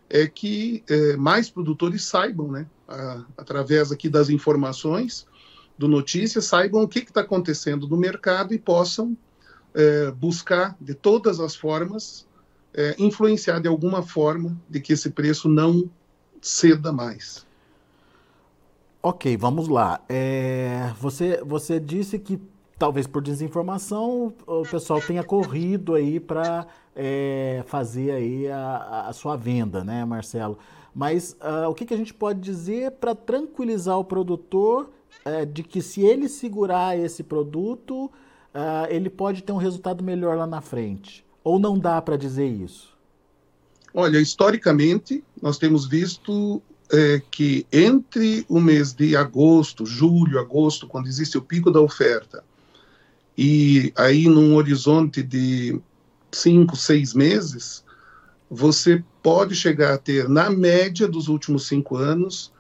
é 0.10 0.28
que 0.28 0.84
é, 0.88 1.18
mais 1.18 1.50
produtores 1.50 2.04
saibam, 2.06 2.52
né, 2.52 2.68
a, 2.88 3.24
através 3.38 3.92
aqui 3.92 4.08
das 4.08 4.30
informações 4.30 5.26
do 5.78 5.88
Notícias, 5.88 6.46
saibam 6.46 6.84
o 6.84 6.88
que 6.88 7.00
está 7.00 7.22
acontecendo 7.22 7.88
no 7.88 7.98
mercado 7.98 8.54
e 8.54 8.60
possam 8.60 9.18
é, 9.74 10.12
buscar 10.12 10.76
de 10.80 10.94
todas 10.94 11.40
as 11.40 11.56
formas 11.56 12.26
é, 12.76 12.96
influenciar 13.00 13.60
de 13.60 13.68
alguma 13.68 14.04
forma 14.04 14.56
de 14.70 14.80
que 14.82 14.94
esse 14.94 15.10
preço 15.10 15.48
não 15.48 15.90
ceda 16.42 16.92
mais. 16.92 17.46
Ok, 19.02 19.38
vamos 19.38 19.68
lá. 19.68 20.02
É, 20.10 20.92
você, 21.00 21.42
você 21.46 21.80
disse 21.80 22.20
que 22.20 22.40
talvez 22.78 23.08
por 23.08 23.22
desinformação 23.22 24.34
o 24.46 24.64
pessoal 24.64 25.00
tenha 25.00 25.24
corrido 25.24 25.94
aí 25.94 26.20
para 26.20 26.68
é, 26.96 27.64
fazer 27.68 28.12
aí 28.12 28.48
a, 28.50 29.06
a, 29.08 29.14
sua 29.14 29.36
venda, 29.36 29.84
né, 29.84 30.04
Marcelo? 30.04 30.58
Mas 30.94 31.38
uh, 31.42 31.70
o 31.70 31.74
que, 31.74 31.86
que, 31.86 31.94
a 31.94 31.98
gente 31.98 32.14
pode 32.14 32.40
dizer 32.40 32.92
para 32.92 33.14
tranquilizar 33.14 34.00
o 34.00 34.04
produtor 34.04 34.90
uh, 35.26 35.46
de 35.46 35.62
que 35.62 35.82
se 35.82 36.02
ele 36.02 36.30
segurar 36.30 36.98
esse 36.98 37.22
produto, 37.22 38.06
uh, 38.06 38.88
ele 38.90 39.10
pode 39.10 39.44
ter 39.44 39.52
um 39.52 39.58
resultado 39.58 40.04
melhor 40.04 40.38
lá 40.38 40.48
na 40.48 40.62
frente? 40.62 41.25
Ou 41.46 41.60
não 41.60 41.78
dá 41.78 42.02
para 42.02 42.18
dizer 42.18 42.48
isso? 42.48 42.90
Olha, 43.94 44.20
historicamente, 44.20 45.24
nós 45.40 45.60
temos 45.60 45.88
visto 45.88 46.60
é, 46.92 47.22
que 47.30 47.68
entre 47.72 48.44
o 48.50 48.60
mês 48.60 48.94
de 48.94 49.16
agosto, 49.16 49.86
julho, 49.86 50.40
agosto, 50.40 50.88
quando 50.88 51.06
existe 51.06 51.38
o 51.38 51.42
pico 51.44 51.70
da 51.70 51.80
oferta, 51.80 52.44
e 53.38 53.94
aí 53.96 54.28
num 54.28 54.56
horizonte 54.56 55.22
de 55.22 55.80
cinco, 56.32 56.76
seis 56.76 57.14
meses, 57.14 57.86
você 58.50 59.04
pode 59.22 59.56
chegar 59.56 59.94
a 59.94 59.98
ter, 60.00 60.28
na 60.28 60.50
média 60.50 61.08
dos 61.08 61.28
últimos 61.28 61.68
cinco 61.68 61.96
anos, 61.96 62.52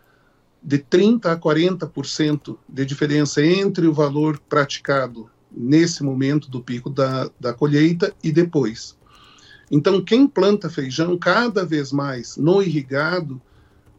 de 0.61 0.77
30% 0.77 1.25
a 1.25 1.37
40% 1.37 2.55
de 2.69 2.85
diferença 2.85 3.43
entre 3.43 3.87
o 3.87 3.93
valor 3.93 4.39
praticado 4.47 5.29
nesse 5.55 6.03
momento 6.03 6.49
do 6.49 6.61
pico 6.61 6.89
da, 6.89 7.29
da 7.39 7.53
colheita 7.53 8.13
e 8.23 8.31
depois. 8.31 8.97
Então, 9.71 10.03
quem 10.03 10.27
planta 10.27 10.69
feijão 10.69 11.17
cada 11.17 11.65
vez 11.65 11.91
mais 11.91 12.37
no 12.37 12.61
irrigado, 12.61 13.41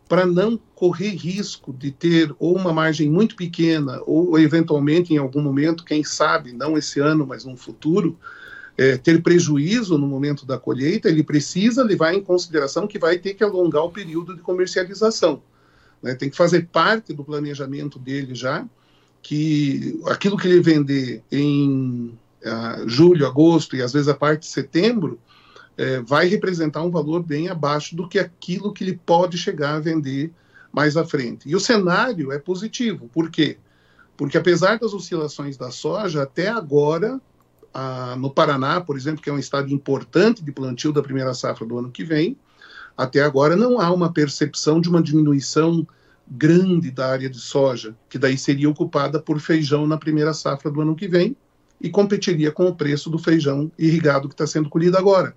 para 0.08 0.24
não 0.24 0.56
correr 0.74 1.16
risco 1.16 1.72
de 1.72 1.90
ter 1.90 2.32
ou 2.38 2.56
uma 2.56 2.72
margem 2.72 3.10
muito 3.10 3.34
pequena, 3.34 4.00
ou 4.06 4.38
eventualmente 4.38 5.12
em 5.12 5.16
algum 5.16 5.42
momento, 5.42 5.84
quem 5.84 6.04
sabe, 6.04 6.52
não 6.52 6.78
esse 6.78 7.00
ano, 7.00 7.26
mas 7.26 7.44
no 7.44 7.56
futuro, 7.56 8.16
é, 8.78 8.96
ter 8.96 9.22
prejuízo 9.22 9.98
no 9.98 10.06
momento 10.06 10.46
da 10.46 10.58
colheita, 10.58 11.08
ele 11.08 11.24
precisa 11.24 11.82
levar 11.82 12.14
em 12.14 12.22
consideração 12.22 12.86
que 12.86 12.98
vai 12.98 13.18
ter 13.18 13.34
que 13.34 13.42
alongar 13.42 13.82
o 13.82 13.90
período 13.90 14.34
de 14.34 14.42
comercialização. 14.42 15.42
Né? 16.02 16.14
Tem 16.14 16.30
que 16.30 16.36
fazer 16.36 16.68
parte 16.70 17.12
do 17.12 17.24
planejamento 17.24 17.98
dele 17.98 18.34
já, 18.34 18.64
que 19.26 20.00
aquilo 20.06 20.36
que 20.36 20.46
ele 20.46 20.60
vender 20.60 21.20
em 21.32 22.16
uh, 22.44 22.88
julho, 22.88 23.26
agosto 23.26 23.74
e 23.74 23.82
às 23.82 23.92
vezes 23.92 24.06
a 24.06 24.14
parte 24.14 24.42
de 24.42 24.46
setembro, 24.46 25.18
é, 25.76 26.00
vai 26.00 26.28
representar 26.28 26.82
um 26.82 26.92
valor 26.92 27.24
bem 27.24 27.48
abaixo 27.48 27.96
do 27.96 28.08
que 28.08 28.20
aquilo 28.20 28.72
que 28.72 28.84
ele 28.84 29.00
pode 29.04 29.36
chegar 29.36 29.74
a 29.74 29.80
vender 29.80 30.32
mais 30.72 30.96
à 30.96 31.04
frente. 31.04 31.48
E 31.48 31.56
o 31.56 31.60
cenário 31.60 32.30
é 32.30 32.38
positivo. 32.38 33.10
Por 33.12 33.28
quê? 33.28 33.58
Porque 34.16 34.38
apesar 34.38 34.78
das 34.78 34.94
oscilações 34.94 35.56
da 35.56 35.72
soja, 35.72 36.22
até 36.22 36.46
agora, 36.46 37.20
a, 37.74 38.14
no 38.14 38.30
Paraná, 38.30 38.80
por 38.80 38.96
exemplo, 38.96 39.20
que 39.20 39.28
é 39.28 39.32
um 39.32 39.40
estado 39.40 39.74
importante 39.74 40.40
de 40.40 40.52
plantio 40.52 40.92
da 40.92 41.02
primeira 41.02 41.34
safra 41.34 41.66
do 41.66 41.76
ano 41.76 41.90
que 41.90 42.04
vem, 42.04 42.36
até 42.96 43.22
agora 43.22 43.56
não 43.56 43.80
há 43.80 43.92
uma 43.92 44.12
percepção 44.12 44.80
de 44.80 44.88
uma 44.88 45.02
diminuição 45.02 45.84
grande 46.28 46.90
da 46.90 47.08
área 47.08 47.30
de 47.30 47.38
soja, 47.38 47.96
que 48.08 48.18
daí 48.18 48.36
seria 48.36 48.68
ocupada 48.68 49.20
por 49.20 49.40
feijão 49.40 49.86
na 49.86 49.96
primeira 49.96 50.34
safra 50.34 50.70
do 50.70 50.80
ano 50.80 50.96
que 50.96 51.06
vem, 51.06 51.36
e 51.80 51.90
competiria 51.90 52.50
com 52.50 52.66
o 52.66 52.74
preço 52.74 53.10
do 53.10 53.18
feijão 53.18 53.70
irrigado 53.78 54.28
que 54.28 54.34
está 54.34 54.46
sendo 54.46 54.68
colhido 54.68 54.96
agora. 54.96 55.34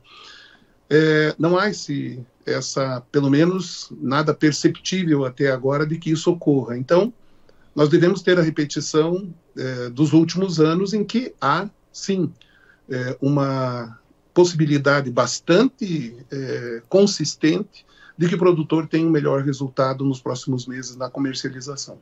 É, 0.90 1.36
não 1.38 1.58
há 1.58 1.70
esse, 1.70 2.20
essa, 2.46 3.02
pelo 3.12 3.30
menos, 3.30 3.92
nada 4.02 4.34
perceptível 4.34 5.26
até 5.26 5.52
agora 5.52 5.86
de 5.86 5.98
que 5.98 6.12
isso 6.12 6.32
ocorra. 6.32 6.78
Então, 6.78 7.14
nós 7.76 7.90
devemos 7.90 8.22
ter 8.22 8.40
a 8.40 8.42
repetição 8.42 9.34
é, 9.56 9.90
dos 9.90 10.14
últimos 10.14 10.60
anos 10.60 10.94
em 10.94 11.04
que 11.04 11.34
há, 11.40 11.70
sim, 11.92 12.32
é, 12.90 13.18
uma 13.22 14.00
possibilidade 14.34 15.12
bastante 15.12 16.16
é, 16.32 16.82
consistente 16.90 17.86
de 18.20 18.28
que 18.28 18.36
o 18.36 18.38
produtor 18.38 18.86
tenha 18.86 19.08
um 19.08 19.10
melhor 19.10 19.44
resultado 19.44 20.04
nos 20.04 20.20
próximos 20.20 20.68
meses 20.68 20.98
na 20.98 21.10
comercialização. 21.10 21.98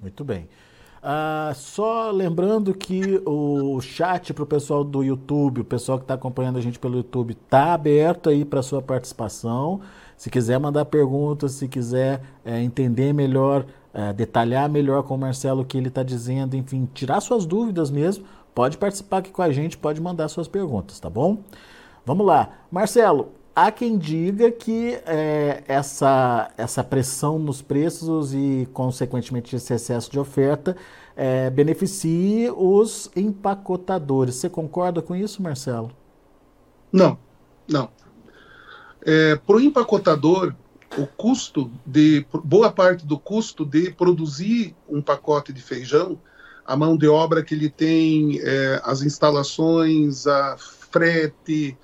Muito 0.00 0.22
bem. 0.22 0.48
Ah, 1.02 1.50
só 1.56 2.12
lembrando 2.12 2.72
que 2.72 3.20
o 3.26 3.80
chat 3.80 4.32
para 4.32 4.44
o 4.44 4.46
pessoal 4.46 4.84
do 4.84 5.02
YouTube, 5.02 5.62
o 5.62 5.64
pessoal 5.64 5.98
que 5.98 6.04
está 6.04 6.14
acompanhando 6.14 6.58
a 6.58 6.60
gente 6.60 6.78
pelo 6.78 6.98
YouTube, 6.98 7.32
está 7.32 7.74
aberto 7.74 8.30
aí 8.30 8.44
para 8.44 8.62
sua 8.62 8.80
participação. 8.80 9.80
Se 10.16 10.30
quiser 10.30 10.60
mandar 10.60 10.84
perguntas, 10.84 11.50
se 11.50 11.66
quiser 11.66 12.22
é, 12.44 12.62
entender 12.62 13.12
melhor, 13.12 13.66
é, 13.92 14.12
detalhar 14.12 14.68
melhor 14.68 15.02
com 15.02 15.16
o 15.16 15.18
Marcelo 15.18 15.62
o 15.62 15.64
que 15.64 15.76
ele 15.76 15.88
está 15.88 16.04
dizendo, 16.04 16.56
enfim, 16.56 16.88
tirar 16.94 17.20
suas 17.20 17.44
dúvidas 17.44 17.90
mesmo, 17.90 18.24
pode 18.54 18.78
participar 18.78 19.18
aqui 19.18 19.32
com 19.32 19.42
a 19.42 19.50
gente, 19.50 19.76
pode 19.76 20.00
mandar 20.00 20.28
suas 20.28 20.46
perguntas, 20.46 21.00
tá 21.00 21.10
bom? 21.10 21.42
Vamos 22.06 22.24
lá. 22.24 22.50
Marcelo, 22.70 23.32
há 23.58 23.72
quem 23.72 23.98
diga 23.98 24.52
que 24.52 25.00
é, 25.04 25.64
essa, 25.66 26.48
essa 26.56 26.84
pressão 26.84 27.40
nos 27.40 27.60
preços 27.60 28.32
e, 28.32 28.68
consequentemente, 28.72 29.56
esse 29.56 29.74
excesso 29.74 30.08
de 30.10 30.18
oferta 30.18 30.76
é, 31.16 31.50
beneficie 31.50 32.50
os 32.56 33.10
empacotadores. 33.16 34.36
Você 34.36 34.48
concorda 34.48 35.02
com 35.02 35.16
isso, 35.16 35.42
Marcelo? 35.42 35.90
Não, 36.92 37.18
não. 37.68 37.90
É, 39.04 39.34
Para 39.34 39.56
o 39.56 39.60
empacotador, 39.60 40.54
o 40.96 41.04
custo 41.04 41.68
de 41.84 42.24
boa 42.44 42.70
parte 42.70 43.04
do 43.04 43.18
custo 43.18 43.64
de 43.64 43.90
produzir 43.90 44.76
um 44.88 45.02
pacote 45.02 45.52
de 45.52 45.60
feijão, 45.60 46.16
a 46.64 46.76
mão 46.76 46.96
de 46.96 47.08
obra 47.08 47.42
que 47.42 47.54
ele 47.54 47.68
tem, 47.68 48.38
é, 48.40 48.80
as 48.84 49.02
instalações, 49.02 50.28
a 50.28 50.56
frete, 50.58 51.76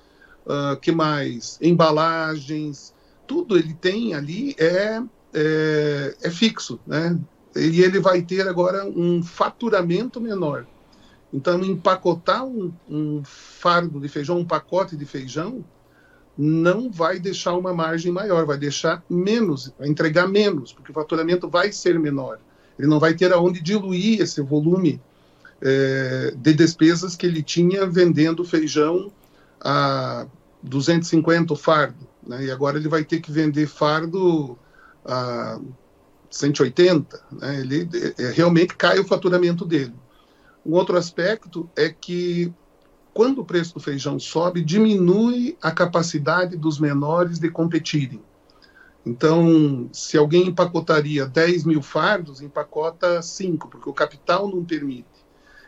uh, 0.45 0.77
que 0.79 0.91
mais? 0.91 1.57
Embalagens, 1.61 2.93
tudo 3.27 3.57
ele 3.57 3.73
tem 3.73 4.13
ali 4.13 4.55
é, 4.57 5.01
é, 5.33 6.15
é 6.21 6.29
fixo, 6.29 6.79
né? 6.85 7.17
E 7.55 7.81
ele 7.81 7.99
vai 7.99 8.21
ter 8.21 8.47
agora 8.47 8.85
um 8.85 9.23
faturamento 9.23 10.19
menor. 10.19 10.65
Então, 11.33 11.61
empacotar 11.63 12.45
um, 12.45 12.71
um 12.89 13.21
fardo 13.23 13.99
de 13.99 14.07
feijão, 14.07 14.39
um 14.39 14.45
pacote 14.45 14.95
de 14.95 15.05
feijão, 15.05 15.63
não 16.37 16.91
vai 16.91 17.19
deixar 17.19 17.53
uma 17.55 17.73
margem 17.73 18.11
maior, 18.11 18.45
vai 18.45 18.57
deixar 18.57 19.03
menos, 19.09 19.73
vai 19.79 19.87
entregar 19.87 20.27
menos, 20.27 20.73
porque 20.73 20.91
o 20.91 20.93
faturamento 20.93 21.49
vai 21.49 21.71
ser 21.71 21.97
menor. 21.97 22.39
Ele 22.77 22.87
não 22.87 22.99
vai 22.99 23.13
ter 23.13 23.31
aonde 23.31 23.61
diluir 23.61 24.21
esse 24.21 24.41
volume 24.41 25.01
é, 25.61 26.33
de 26.35 26.53
despesas 26.53 27.15
que 27.15 27.25
ele 27.25 27.41
tinha 27.41 27.85
vendendo 27.85 28.43
feijão 28.43 29.11
a 29.65 30.27
250 30.61 31.53
o 31.53 31.55
fardo, 31.55 32.07
né? 32.25 32.45
e 32.45 32.51
agora 32.51 32.77
ele 32.77 32.87
vai 32.87 33.03
ter 33.03 33.19
que 33.19 33.31
vender 33.31 33.65
fardo 33.65 34.57
a 35.03 35.59
180, 36.29 37.19
né, 37.31 37.59
ele 37.59 37.89
é, 38.19 38.29
realmente 38.31 38.75
cai 38.75 38.99
o 38.99 39.05
faturamento 39.05 39.65
dele. 39.65 39.93
Um 40.63 40.73
outro 40.73 40.97
aspecto 40.97 41.67
é 41.75 41.89
que 41.89 42.53
quando 43.13 43.39
o 43.39 43.45
preço 43.45 43.73
do 43.73 43.79
feijão 43.79 44.19
sobe, 44.19 44.61
diminui 44.61 45.57
a 45.61 45.71
capacidade 45.71 46.57
dos 46.57 46.79
menores 46.79 47.39
de 47.39 47.49
competirem. 47.49 48.21
Então, 49.05 49.89
se 49.93 50.17
alguém 50.17 50.47
empacotaria 50.47 51.25
10 51.25 51.63
mil 51.63 51.81
fardos, 51.81 52.41
empacota 52.41 53.21
5, 53.21 53.69
porque 53.69 53.89
o 53.89 53.93
capital 53.93 54.49
não 54.49 54.65
permite. 54.65 55.14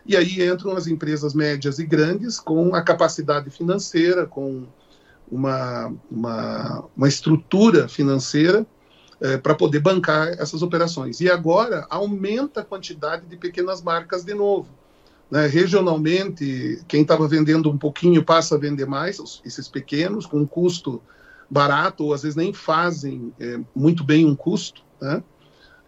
E 0.07 0.15
aí 0.15 0.41
entram 0.41 0.71
as 0.71 0.87
empresas 0.87 1.33
médias 1.33 1.79
e 1.79 1.85
grandes 1.85 2.39
com 2.39 2.73
a 2.73 2.81
capacidade 2.81 3.49
financeira, 3.49 4.25
com 4.25 4.65
uma, 5.29 5.93
uma, 6.09 6.85
uma 6.95 7.07
estrutura 7.07 7.89
financeira 7.89 8.65
é, 9.19 9.37
para 9.37 9.53
poder 9.53 9.79
bancar 9.79 10.29
essas 10.39 10.61
operações. 10.61 11.19
E 11.19 11.29
agora 11.29 11.85
aumenta 11.89 12.61
a 12.61 12.65
quantidade 12.65 13.25
de 13.25 13.35
pequenas 13.35 13.81
marcas 13.81 14.23
de 14.23 14.33
novo. 14.33 14.69
Né? 15.29 15.45
Regionalmente, 15.45 16.81
quem 16.87 17.01
estava 17.01 17.27
vendendo 17.27 17.69
um 17.69 17.77
pouquinho 17.77 18.23
passa 18.23 18.55
a 18.55 18.57
vender 18.57 18.85
mais, 18.85 19.19
esses 19.43 19.67
pequenos, 19.67 20.25
com 20.25 20.39
um 20.39 20.47
custo 20.47 21.01
barato, 21.49 22.05
ou 22.05 22.13
às 22.13 22.23
vezes 22.23 22.35
nem 22.35 22.53
fazem 22.53 23.33
é, 23.39 23.59
muito 23.75 24.03
bem 24.03 24.25
um 24.25 24.35
custo, 24.35 24.81
né? 25.01 25.21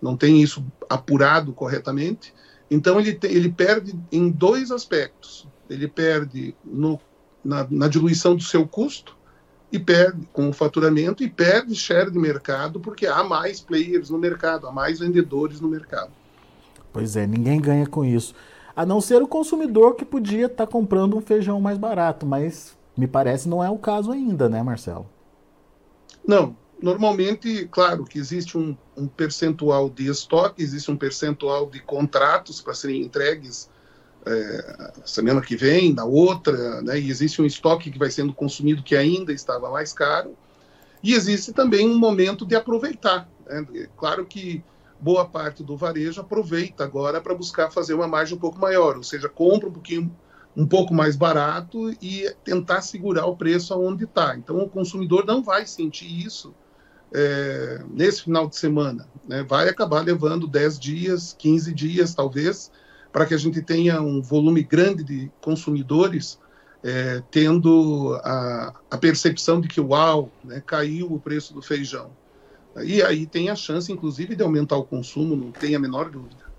não 0.02 0.18
tem 0.18 0.42
isso 0.42 0.66
apurado 0.90 1.54
corretamente. 1.54 2.34
Então, 2.70 3.00
ele, 3.00 3.14
te, 3.14 3.28
ele 3.28 3.50
perde 3.50 3.94
em 4.12 4.30
dois 4.30 4.72
aspectos. 4.72 5.48
Ele 5.70 5.88
perde 5.88 6.56
no, 6.64 7.00
na, 7.44 7.68
na 7.70 7.88
diluição 7.88 8.36
do 8.36 8.44
seu 8.44 8.68
custo, 8.68 9.18
e 9.72 9.78
perde 9.78 10.28
com 10.34 10.50
o 10.50 10.54
faturamento 10.54 11.24
e 11.24 11.30
perde 11.30 11.76
share 11.76 12.10
de 12.10 12.18
mercado 12.18 12.80
porque 12.80 13.06
há 13.06 13.24
mais 13.24 13.62
players 13.62 14.10
no 14.10 14.18
mercado, 14.18 14.68
há 14.68 14.72
mais 14.72 15.00
vendedores 15.00 15.62
no 15.62 15.68
mercado. 15.68 16.12
Pois 16.92 17.16
é, 17.16 17.28
ninguém 17.28 17.62
ganha 17.62 17.86
com 17.86 18.04
isso. 18.04 18.34
A 18.76 18.86
não 18.86 19.00
ser 19.00 19.22
o 19.22 19.28
consumidor 19.28 19.96
que 19.96 20.06
podia 20.06 20.48
estar 20.48 20.66
tá 20.66 20.72
comprando 20.72 21.16
um 21.16 21.22
feijão 21.22 21.62
mais 21.62 21.78
barato, 21.78 22.26
mas 22.26 22.78
me 22.98 23.08
parece 23.08 23.48
não 23.48 23.64
é 23.64 23.70
o 23.70 23.78
caso 23.78 24.12
ainda, 24.12 24.50
né, 24.50 24.64
Marcelo? 24.64 25.08
Não. 26.26 26.56
Normalmente, 26.82 27.68
claro 27.70 28.06
que 28.06 28.18
existe 28.18 28.58
um, 28.58 28.76
um 28.96 29.06
percentual 29.06 29.90
de 29.90 30.10
estoque, 30.10 30.64
existe 30.64 30.90
um 30.90 30.96
percentual 30.96 31.70
de 31.70 31.82
contratos 31.82 32.62
para 32.62 32.74
serem 32.74 33.02
entregues 33.02 33.70
é, 34.26 34.94
semana 35.06 35.42
que 35.42 35.58
vem, 35.58 35.94
na 35.94 36.06
outra, 36.06 36.82
né, 36.82 37.00
e 37.00 37.10
existe 37.10 37.42
um 37.42 37.46
estoque 37.46 37.92
que 37.92 38.00
vai 38.00 38.10
sendo 38.10 38.34
consumido 38.34 38.84
que 38.84 38.96
ainda 38.96 39.34
estava 39.34 39.70
mais 39.70 39.92
caro, 39.92 40.36
e 41.04 41.14
existe 41.14 41.52
também 41.52 41.88
um 41.88 41.98
momento 41.98 42.46
de 42.46 42.56
aproveitar. 42.56 43.30
Né? 43.46 43.88
Claro 43.98 44.26
que 44.26 44.64
boa 45.00 45.26
parte 45.26 45.64
do 45.64 45.76
varejo 45.76 46.22
aproveita 46.22 46.84
agora 46.84 47.20
para 47.20 47.36
buscar 47.36 47.72
fazer 47.72 47.94
uma 47.94 48.08
margem 48.08 48.38
um 48.38 48.40
pouco 48.40 48.60
maior, 48.60 48.96
ou 48.96 49.04
seja, 49.04 49.28
compra 49.28 49.68
um 49.68 49.74
pouquinho 49.74 50.16
um 50.56 50.66
pouco 50.66 50.94
mais 50.94 51.16
barato 51.16 51.92
e 52.02 52.30
tentar 52.44 52.82
segurar 52.82 53.26
o 53.26 53.36
preço 53.36 53.74
aonde 53.74 54.04
está. 54.04 54.36
Então 54.36 54.60
o 54.60 54.70
consumidor 54.70 55.26
não 55.26 55.42
vai 55.42 55.66
sentir 55.66 56.26
isso 56.26 56.54
é, 57.14 57.82
nesse 57.90 58.24
final 58.24 58.48
de 58.48 58.56
semana, 58.56 59.08
né? 59.28 59.44
vai 59.48 59.68
acabar 59.68 60.02
levando 60.02 60.48
10 60.48 60.80
dias, 60.80 61.36
15 61.38 61.74
dias 61.74 62.14
talvez, 62.14 62.72
para 63.12 63.26
que 63.26 63.34
a 63.34 63.38
gente 63.38 63.62
tenha 63.62 64.02
um 64.02 64.22
volume 64.22 64.64
grande 64.64 65.04
de 65.04 65.32
consumidores 65.42 66.40
é, 66.84 67.22
tendo 67.32 68.20
a, 68.24 68.74
a, 68.90 68.98
percepção 68.98 69.60
de 69.60 69.68
que, 69.68 69.82
uau, 69.82 70.32
né, 70.44 70.62
caiu 70.66 71.12
o 71.12 71.20
preço 71.20 71.54
do 71.54 71.62
feijão. 71.62 72.12
E 72.84 73.02
aí 73.02 73.26
tem 73.26 73.50
a 73.50 73.56
chance, 73.56 73.92
inclusive, 73.92 74.36
de 74.36 74.44
aumentar 74.44 74.78
o 74.78 74.84
consumo, 74.84 75.36
não 75.36 75.52
tem 75.52 75.76
a 75.76 75.80
menor 75.80 76.10
dúvida. 76.10 76.50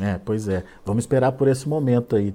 É, 0.00 0.18
pois 0.18 0.48
é. 0.48 0.64
Vamos 0.84 1.04
esperar 1.04 1.32
por 1.32 1.48
esse 1.48 1.68
momento 1.68 2.16
aí. 2.16 2.32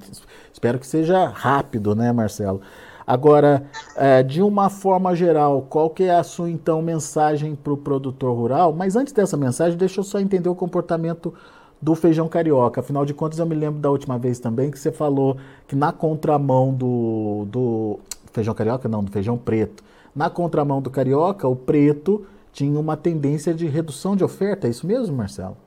Espero 0.52 0.80
que 0.80 0.88
seja 0.88 1.28
rápido, 1.28 1.96
né, 1.96 2.12
Marcelo? 2.12 2.62
Agora, 3.10 3.64
é, 3.96 4.22
de 4.22 4.40
uma 4.40 4.70
forma 4.70 5.16
geral, 5.16 5.66
qual 5.68 5.90
que 5.90 6.04
é 6.04 6.16
a 6.16 6.22
sua, 6.22 6.48
então, 6.48 6.80
mensagem 6.80 7.56
para 7.56 7.74
o 7.74 7.78
produtor 7.78 8.38
rural? 8.38 8.72
Mas 8.72 8.96
antes 8.96 9.12
dessa 9.12 9.36
mensagem, 9.36 9.76
deixa 9.76 10.00
eu 10.00 10.04
só 10.04 10.20
entender 10.20 10.48
o 10.48 10.54
comportamento 10.54 11.34
do 11.82 11.96
feijão 11.96 12.28
carioca. 12.28 12.82
Afinal 12.82 13.08
de 13.08 13.16
contas, 13.16 13.40
eu 13.40 13.48
me 13.48 13.56
lembro 13.56 13.80
da 13.80 13.90
última 13.90 14.20
vez 14.20 14.38
também 14.38 14.70
que 14.70 14.78
você 14.78 14.92
falou 14.92 15.38
que 15.68 15.76
na 15.76 15.92
contramão 15.92 16.72
do, 16.72 17.48
do 17.48 18.00
feijão 18.32 18.54
carioca, 18.54 18.88
não, 18.88 19.04
do 19.04 19.12
feijão 19.12 19.40
preto, 19.40 19.84
na 20.16 20.30
contramão 20.30 20.80
do 20.80 20.92
carioca, 20.92 21.48
o 21.48 21.56
preto 21.56 22.28
tinha 22.54 22.80
uma 22.80 22.96
tendência 22.96 23.56
de 23.56 23.66
redução 23.66 24.16
de 24.16 24.24
oferta. 24.24 24.68
É 24.68 24.70
isso 24.70 24.86
mesmo, 24.86 25.18
Marcelo? 25.18 25.58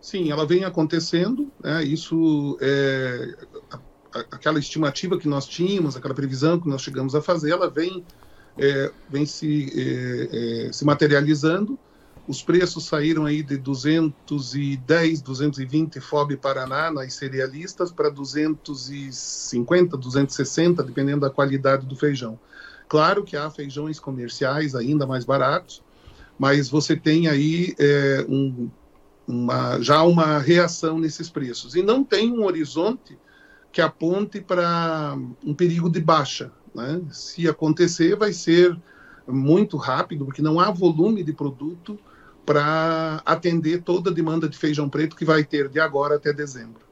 Sim, 0.00 0.32
ela 0.32 0.44
vem 0.44 0.64
acontecendo. 0.64 1.46
Né? 1.62 1.84
Isso 1.84 2.58
é 2.60 3.36
aquela 4.30 4.58
estimativa 4.58 5.18
que 5.18 5.28
nós 5.28 5.46
tínhamos, 5.46 5.96
aquela 5.96 6.14
previsão 6.14 6.60
que 6.60 6.68
nós 6.68 6.82
chegamos 6.82 7.14
a 7.14 7.22
fazer, 7.22 7.50
ela 7.50 7.68
vem 7.68 8.04
é, 8.58 8.90
vem 9.08 9.24
se, 9.24 9.72
é, 9.74 10.66
é, 10.66 10.72
se 10.72 10.84
materializando 10.84 11.78
os 12.26 12.40
preços 12.40 12.86
saíram 12.86 13.26
aí 13.26 13.42
de 13.42 13.56
210, 13.56 15.22
220 15.22 16.00
FOB 16.00 16.36
Paraná 16.36 16.90
nas 16.90 17.14
cerealistas 17.14 17.90
para 17.90 18.08
250, 18.10 19.96
260, 19.96 20.82
dependendo 20.84 21.20
da 21.22 21.30
qualidade 21.30 21.84
do 21.84 21.96
feijão. 21.96 22.38
Claro 22.88 23.24
que 23.24 23.36
há 23.36 23.50
feijões 23.50 23.98
comerciais 23.98 24.74
ainda 24.74 25.04
mais 25.04 25.24
baratos, 25.24 25.82
mas 26.38 26.68
você 26.68 26.94
tem 26.94 27.26
aí 27.26 27.74
é, 27.78 28.24
um, 28.28 28.70
uma, 29.26 29.80
já 29.80 30.02
uma 30.04 30.38
reação 30.38 31.00
nesses 31.00 31.28
preços. 31.28 31.74
E 31.74 31.82
não 31.82 32.04
tem 32.04 32.30
um 32.30 32.44
horizonte 32.44 33.18
que 33.72 33.80
aponte 33.80 34.40
para 34.40 35.16
um 35.44 35.54
perigo 35.54 35.90
de 35.90 36.00
baixa. 36.00 36.52
Né? 36.74 37.00
Se 37.10 37.48
acontecer, 37.48 38.14
vai 38.14 38.32
ser 38.32 38.78
muito 39.26 39.76
rápido, 39.76 40.24
porque 40.26 40.42
não 40.42 40.60
há 40.60 40.70
volume 40.70 41.22
de 41.22 41.32
produto 41.32 41.98
para 42.44 43.22
atender 43.24 43.82
toda 43.82 44.10
a 44.10 44.12
demanda 44.12 44.48
de 44.48 44.58
feijão 44.58 44.88
preto 44.88 45.16
que 45.16 45.24
vai 45.24 45.44
ter 45.44 45.68
de 45.68 45.80
agora 45.80 46.16
até 46.16 46.32
dezembro. 46.32 46.82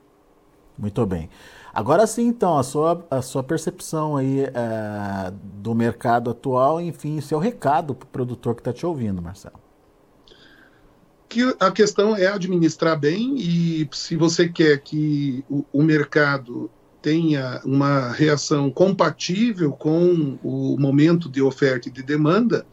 Muito 0.78 1.04
bem. 1.04 1.28
Agora 1.72 2.06
sim, 2.06 2.26
então, 2.26 2.58
a 2.58 2.62
sua, 2.62 3.06
a 3.10 3.20
sua 3.20 3.42
percepção 3.42 4.16
aí 4.16 4.44
é, 4.44 5.32
do 5.32 5.74
mercado 5.74 6.30
atual, 6.30 6.80
enfim, 6.80 7.20
seu 7.20 7.38
recado 7.38 7.94
para 7.94 8.06
o 8.06 8.08
produtor 8.08 8.54
que 8.54 8.60
está 8.60 8.72
te 8.72 8.86
ouvindo, 8.86 9.20
Marcelo. 9.20 9.69
Que 11.30 11.54
a 11.60 11.70
questão 11.70 12.16
é 12.16 12.26
administrar 12.26 12.98
bem 12.98 13.36
e 13.38 13.88
se 13.92 14.16
você 14.16 14.48
quer 14.48 14.80
que 14.80 15.44
o, 15.48 15.64
o 15.72 15.80
mercado 15.80 16.68
tenha 17.00 17.60
uma 17.64 18.10
reação 18.10 18.68
compatível 18.68 19.70
com 19.70 20.36
o 20.42 20.76
momento 20.76 21.28
de 21.28 21.40
oferta 21.40 21.88
e 21.88 21.92
de 21.92 22.02
demanda, 22.02 22.66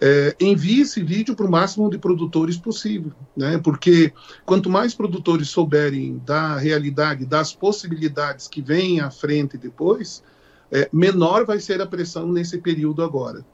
é, 0.00 0.34
envie 0.40 0.80
esse 0.80 1.02
vídeo 1.02 1.36
para 1.36 1.44
o 1.44 1.50
máximo 1.50 1.90
de 1.90 1.98
produtores 1.98 2.56
possível, 2.56 3.12
né? 3.36 3.58
Porque 3.58 4.10
quanto 4.46 4.70
mais 4.70 4.94
produtores 4.94 5.50
souberem 5.50 6.16
da 6.24 6.56
realidade, 6.56 7.26
das 7.26 7.52
possibilidades 7.52 8.48
que 8.48 8.62
vêm 8.62 9.00
à 9.00 9.10
frente 9.10 9.58
depois, 9.58 10.24
é, 10.72 10.88
menor 10.90 11.44
vai 11.44 11.60
ser 11.60 11.82
a 11.82 11.86
pressão 11.86 12.32
nesse 12.32 12.56
período 12.56 13.02
agora. 13.02 13.44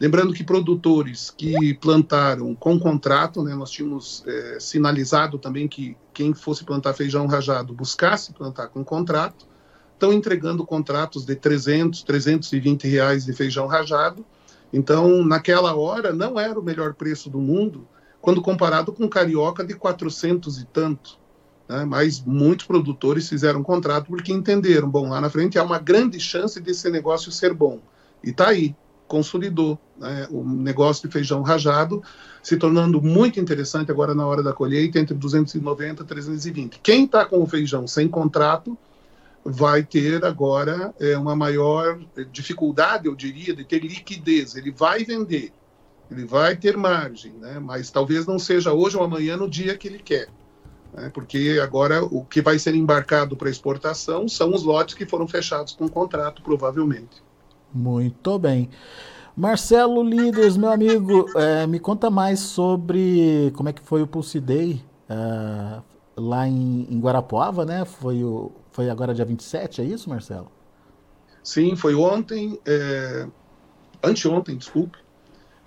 Lembrando 0.00 0.32
que 0.32 0.44
produtores 0.44 1.30
que 1.36 1.74
plantaram 1.74 2.54
com 2.54 2.78
contrato, 2.78 3.42
né, 3.42 3.54
nós 3.54 3.70
tínhamos 3.70 4.22
é, 4.26 4.60
sinalizado 4.60 5.38
também 5.38 5.66
que 5.66 5.96
quem 6.14 6.32
fosse 6.32 6.64
plantar 6.64 6.94
feijão 6.94 7.26
rajado 7.26 7.74
buscasse 7.74 8.32
plantar 8.32 8.68
com 8.68 8.84
contrato, 8.84 9.46
estão 9.94 10.12
entregando 10.12 10.64
contratos 10.64 11.24
de 11.24 11.34
300, 11.34 12.04
320 12.04 12.86
reais 12.86 13.24
de 13.24 13.32
feijão 13.32 13.66
rajado, 13.66 14.24
então, 14.72 15.24
naquela 15.24 15.74
hora, 15.74 16.12
não 16.12 16.38
era 16.38 16.58
o 16.58 16.62
melhor 16.62 16.94
preço 16.94 17.30
do 17.30 17.38
mundo, 17.38 17.86
quando 18.20 18.42
comparado 18.42 18.92
com 18.92 19.08
carioca 19.08 19.64
de 19.64 19.74
400 19.74 20.60
e 20.60 20.66
tanto. 20.66 21.18
Né? 21.68 21.84
Mas 21.84 22.20
muitos 22.20 22.66
produtores 22.66 23.28
fizeram 23.28 23.62
contrato 23.62 24.06
porque 24.06 24.32
entenderam, 24.32 24.88
bom, 24.88 25.08
lá 25.08 25.20
na 25.20 25.30
frente 25.30 25.58
há 25.58 25.62
uma 25.62 25.78
grande 25.78 26.20
chance 26.20 26.60
desse 26.60 26.90
negócio 26.90 27.32
ser 27.32 27.54
bom. 27.54 27.80
E 28.22 28.30
está 28.30 28.48
aí, 28.48 28.74
consolidou 29.08 29.78
né? 29.98 30.28
o 30.30 30.44
negócio 30.44 31.08
de 31.08 31.12
feijão 31.12 31.42
rajado, 31.42 32.02
se 32.42 32.56
tornando 32.56 33.02
muito 33.02 33.40
interessante 33.40 33.90
agora 33.90 34.14
na 34.14 34.26
hora 34.26 34.42
da 34.42 34.52
colheita, 34.52 34.98
entre 34.98 35.14
290 35.14 36.02
e 36.02 36.06
320. 36.06 36.80
Quem 36.80 37.04
está 37.06 37.24
com 37.24 37.42
o 37.42 37.46
feijão 37.46 37.86
sem 37.86 38.06
contrato 38.06 38.78
vai 39.44 39.82
ter 39.82 40.24
agora 40.24 40.94
é, 41.00 41.16
uma 41.16 41.34
maior 41.34 41.98
dificuldade, 42.30 43.06
eu 43.06 43.16
diria, 43.16 43.54
de 43.54 43.64
ter 43.64 43.80
liquidez. 43.80 44.54
Ele 44.54 44.70
vai 44.70 45.04
vender, 45.04 45.52
ele 46.10 46.24
vai 46.24 46.54
ter 46.54 46.76
margem, 46.76 47.32
né? 47.32 47.58
mas 47.58 47.90
talvez 47.90 48.26
não 48.26 48.38
seja 48.38 48.72
hoje 48.72 48.96
ou 48.96 49.02
amanhã 49.02 49.36
no 49.36 49.48
dia 49.48 49.76
que 49.76 49.88
ele 49.88 49.98
quer. 49.98 50.28
Né? 50.92 51.10
Porque 51.12 51.58
agora 51.62 52.04
o 52.04 52.24
que 52.24 52.42
vai 52.42 52.58
ser 52.58 52.74
embarcado 52.74 53.36
para 53.36 53.50
exportação 53.50 54.28
são 54.28 54.52
os 54.52 54.62
lotes 54.62 54.94
que 54.94 55.06
foram 55.06 55.26
fechados 55.26 55.72
com 55.72 55.88
contrato, 55.88 56.42
provavelmente. 56.42 57.22
Muito 57.72 58.38
bem. 58.38 58.70
Marcelo 59.36 60.02
Líderes, 60.02 60.56
meu 60.56 60.70
amigo, 60.70 61.26
é, 61.36 61.66
me 61.66 61.78
conta 61.78 62.10
mais 62.10 62.40
sobre 62.40 63.52
como 63.54 63.68
é 63.68 63.72
que 63.72 63.82
foi 63.82 64.02
o 64.02 64.06
Pulse 64.06 64.40
Day 64.40 64.82
uh, 65.08 65.82
lá 66.16 66.48
em, 66.48 66.88
em, 66.90 66.98
Guarapuava, 67.00 67.64
né? 67.64 67.84
Foi, 67.84 68.24
o, 68.24 68.50
foi 68.72 68.90
agora 68.90 69.14
dia 69.14 69.24
27, 69.24 69.80
é 69.80 69.84
isso, 69.84 70.10
Marcelo? 70.10 70.50
Sim, 71.42 71.76
foi 71.76 71.94
ontem, 71.94 72.58
é, 72.66 73.28
anteontem, 74.02 74.56
desculpe, 74.56 74.98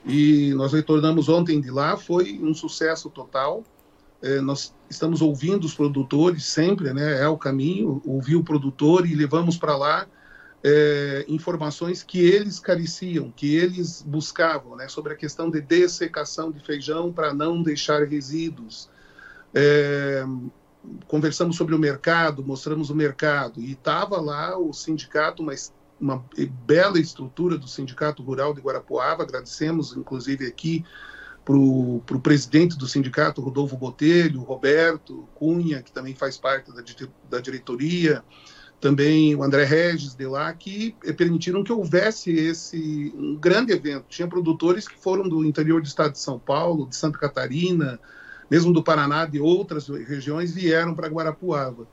e 0.06 0.54
nós 0.56 0.74
retornamos 0.74 1.30
ontem 1.30 1.62
de 1.62 1.72
lá, 1.72 1.96
foi 1.96 2.40
um 2.44 2.54
sucesso 2.54 3.10
total. 3.10 3.64
É, 4.22 4.42
nós 4.42 4.74
estamos 4.90 5.22
ouvindo 5.22 5.64
os 5.64 5.74
produtores 5.74 6.46
sempre, 6.46 6.94
né? 6.94 7.22
É 7.22 7.28
o 7.28 7.38
caminho, 7.38 8.02
ouvir 8.06 8.36
o 8.36 8.44
produtor 8.44 9.06
e 9.06 9.16
levamos 9.16 9.58
para 9.58 9.78
lá 9.78 10.06
é, 10.64 11.26
informações 11.28 12.04
que 12.04 12.20
eles 12.20 12.60
careciam, 12.60 13.32
que 13.32 13.56
eles 13.56 14.02
buscavam, 14.02 14.76
né, 14.76 14.88
sobre 14.88 15.14
a 15.14 15.16
questão 15.16 15.50
de 15.50 15.60
dessecação 15.60 16.52
de 16.52 16.60
feijão 16.60 17.12
para 17.12 17.34
não 17.34 17.64
deixar 17.64 18.08
resíduos. 18.08 18.90
É, 19.54 20.24
conversamos 21.08 21.56
sobre 21.56 21.76
o 21.76 21.80
mercado, 21.80 22.44
mostramos 22.44 22.90
o 22.90 22.96
mercado, 22.96 23.60
e 23.60 23.72
estava 23.72 24.20
lá 24.20 24.58
o 24.58 24.72
sindicato, 24.74 25.44
uma, 26.00 26.26
bela 26.66 27.00
estrutura 27.00 27.58
do 27.58 27.68
Sindicato 27.68 28.24
Rural 28.24 28.54
de 28.54 28.62
Guarapuava, 28.62 29.24
agradecemos 29.24 29.96
inclusive 29.96 30.48
aqui 30.48 30.84
para 31.44 31.56
o 31.56 32.22
presidente 32.22 32.78
do 32.78 32.88
sindicato, 32.88 33.42
Rodolfo 33.42 33.76
Botelho, 33.76 34.42
Roberto 34.42 35.28
Cunha, 35.36 35.82
que 35.82 35.92
também 35.92 36.16
faz 36.16 36.38
parte 36.38 36.72
da, 36.72 36.84
da 37.30 37.40
diretoria, 37.40 38.24
também 38.82 39.36
o 39.36 39.44
André 39.44 39.64
Regis 39.64 40.16
de 40.16 40.26
lá, 40.26 40.52
que 40.52 40.96
permitiram 41.16 41.64
que 41.64 41.72
houvesse 41.72 42.32
esse 42.32 43.14
um 43.16 43.36
grande 43.36 43.72
evento. 43.72 44.06
Tinha 44.10 44.28
produtores 44.28 44.88
que 44.88 45.00
foram 45.00 45.30
do 45.30 45.46
interior 45.46 45.80
do 45.80 45.88
estado 45.88 46.14
de 46.14 46.20
São 46.20 46.40
Paulo, 46.40 46.90
de 46.90 46.96
Santa 46.96 47.20
Catarina, 47.20 48.00
mesmo 48.50 48.74
do 48.74 48.84
Paraná, 48.84 49.26
de 49.26 49.40
outras 49.40 49.88
regiões, 49.88 50.52
vieram 50.52 50.96
para 50.96 51.08
Guarapuava. 51.08 51.88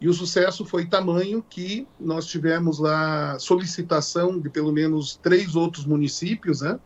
E 0.00 0.08
o 0.08 0.14
sucesso 0.14 0.64
foi 0.64 0.86
tamanho 0.86 1.44
que 1.48 1.86
nós 2.00 2.26
tivemos 2.26 2.78
lá 2.78 3.38
solicitação 3.38 4.40
de 4.40 4.48
pelo 4.48 4.72
menos 4.72 5.20
três 5.22 5.54
outros 5.54 5.84
municípios, 5.84 6.62
né? 6.62 6.80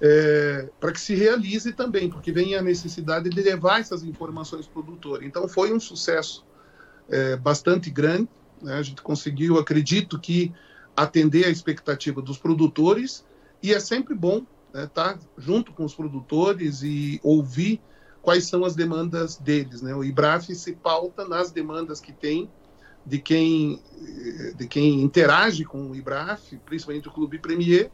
É, 0.00 0.68
para 0.80 0.92
que 0.92 1.00
se 1.00 1.14
realize 1.14 1.72
também, 1.72 2.08
porque 2.08 2.32
vem 2.32 2.54
a 2.54 2.62
necessidade 2.62 3.28
de 3.28 3.42
levar 3.42 3.80
essas 3.80 4.02
informações 4.02 4.66
para 4.66 4.80
o 4.80 4.84
produtor. 4.84 5.22
Então 5.22 5.46
foi 5.46 5.72
um 5.72 5.78
sucesso 5.78 6.46
é, 7.08 7.36
bastante 7.36 7.90
grande 7.90 8.28
né? 8.62 8.74
A 8.74 8.82
gente 8.82 9.02
conseguiu, 9.02 9.58
acredito 9.58 10.18
que, 10.18 10.52
atender 10.98 11.46
a 11.46 11.50
expectativa 11.50 12.20
dos 12.20 12.38
produtores 12.38 13.24
e 13.62 13.72
é 13.72 13.78
sempre 13.78 14.14
bom 14.14 14.44
estar 14.74 14.82
né, 14.82 14.90
tá 14.92 15.18
junto 15.36 15.72
com 15.72 15.84
os 15.84 15.94
produtores 15.94 16.82
e 16.82 17.20
ouvir 17.22 17.80
quais 18.20 18.46
são 18.46 18.64
as 18.64 18.74
demandas 18.74 19.36
deles. 19.36 19.80
Né? 19.80 19.94
O 19.94 20.02
IBRAF 20.02 20.52
se 20.54 20.72
pauta 20.72 21.26
nas 21.26 21.52
demandas 21.52 22.00
que 22.00 22.12
tem 22.12 22.50
de 23.06 23.18
quem, 23.18 23.80
de 24.56 24.66
quem 24.66 25.00
interage 25.02 25.64
com 25.64 25.90
o 25.90 25.94
IBRAF, 25.94 26.58
principalmente 26.66 27.08
o 27.08 27.12
Clube 27.12 27.38
Premier, 27.38 27.90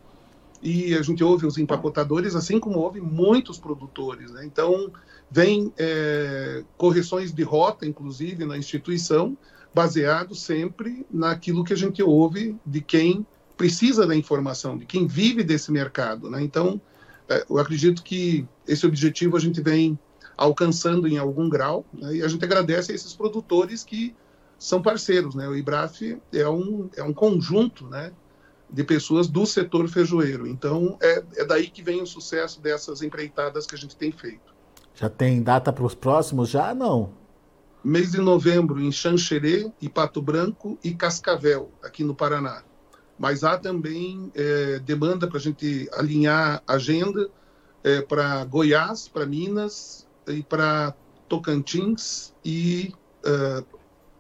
e 0.63 0.95
a 0.95 1.03
gente 1.03 1.23
ouve 1.23 1.47
os 1.47 1.59
empacotadores, 1.59 2.35
assim 2.35 2.59
como 2.59 2.79
ouve 2.79 3.01
muitos 3.01 3.59
produtores. 3.59 4.33
Né? 4.33 4.47
Então, 4.47 4.91
vem 5.31 5.73
é, 5.77 6.65
correções 6.77 7.33
de 7.33 7.43
rota, 7.43 7.87
inclusive, 7.87 8.47
na 8.47 8.57
instituição, 8.57 9.37
baseado 9.75 10.35
sempre 10.35 11.05
naquilo 11.11 11.65
que 11.65 11.73
a 11.73 11.77
gente 11.77 12.03
ouve 12.03 12.57
de 12.65 12.81
quem 12.81 13.27
precisa 13.57 14.07
da 14.07 14.15
informação, 14.15 14.79
de 14.79 14.87
quem 14.87 15.07
vive 15.07 15.43
desse 15.43 15.73
mercado. 15.73 16.31
Né? 16.31 16.43
Então, 16.43 16.81
é, 17.29 17.45
eu 17.49 17.59
acredito 17.59 18.03
que 18.03 18.47
esse 18.67 18.87
objetivo 18.87 19.37
a 19.37 19.41
gente 19.41 19.61
vem 19.61 19.99
alcançando 20.37 21.09
em 21.09 21.19
algum 21.19 21.49
grau, 21.49 21.85
né? 21.93 22.17
e 22.17 22.23
a 22.23 22.29
gente 22.29 22.45
agradece 22.45 22.93
a 22.93 22.95
esses 22.95 23.15
produtores 23.15 23.83
que 23.83 24.15
são 24.59 24.81
parceiros. 24.81 25.35
Né? 25.35 25.49
O 25.49 25.57
IBRAF 25.57 26.19
é 26.33 26.49
um, 26.49 26.89
é 26.97 27.03
um 27.03 27.13
conjunto 27.13 27.87
né, 27.89 28.13
de 28.71 28.85
pessoas 28.85 29.27
do 29.29 29.45
setor 29.45 29.89
feijoeiro. 29.89 30.47
Então, 30.47 30.97
é, 31.01 31.23
é 31.37 31.45
daí 31.45 31.69
que 31.69 31.83
vem 31.83 32.01
o 32.01 32.07
sucesso 32.07 32.61
dessas 32.61 33.03
empreitadas 33.03 33.67
que 33.67 33.75
a 33.75 33.79
gente 33.79 33.97
tem 33.97 34.13
feito. 34.13 34.55
Já 34.95 35.09
tem 35.09 35.43
data 35.43 35.73
para 35.73 35.85
os 35.85 35.95
próximos? 35.95 36.49
Já 36.49 36.73
não? 36.75 37.24
Mês 37.85 38.13
de 38.13 38.19
novembro 38.19 38.81
em 38.81 38.91
Xanxerê 38.91 39.71
e 39.81 39.91
Pato 39.91 40.23
Branco 40.23 40.79
e 40.83 40.95
Cascavel, 40.95 41.71
aqui 41.83 42.03
no 42.03 42.15
Paraná. 42.15 42.65
Mas 43.19 43.45
há 43.45 43.59
também 43.59 44.33
é, 44.35 44.79
demanda 44.79 45.29
para 45.29 45.37
a 45.37 45.41
gente 45.41 45.89
alinhar 45.93 46.63
a 46.67 46.73
agenda 46.73 47.29
é, 47.85 48.01
para 48.01 48.43
Goiás, 48.47 49.07
para 49.07 49.27
Minas 49.27 50.09
e 50.27 50.43
para 50.43 50.95
Tocantins 51.29 52.33
e 52.43 52.93
é, 53.23 53.65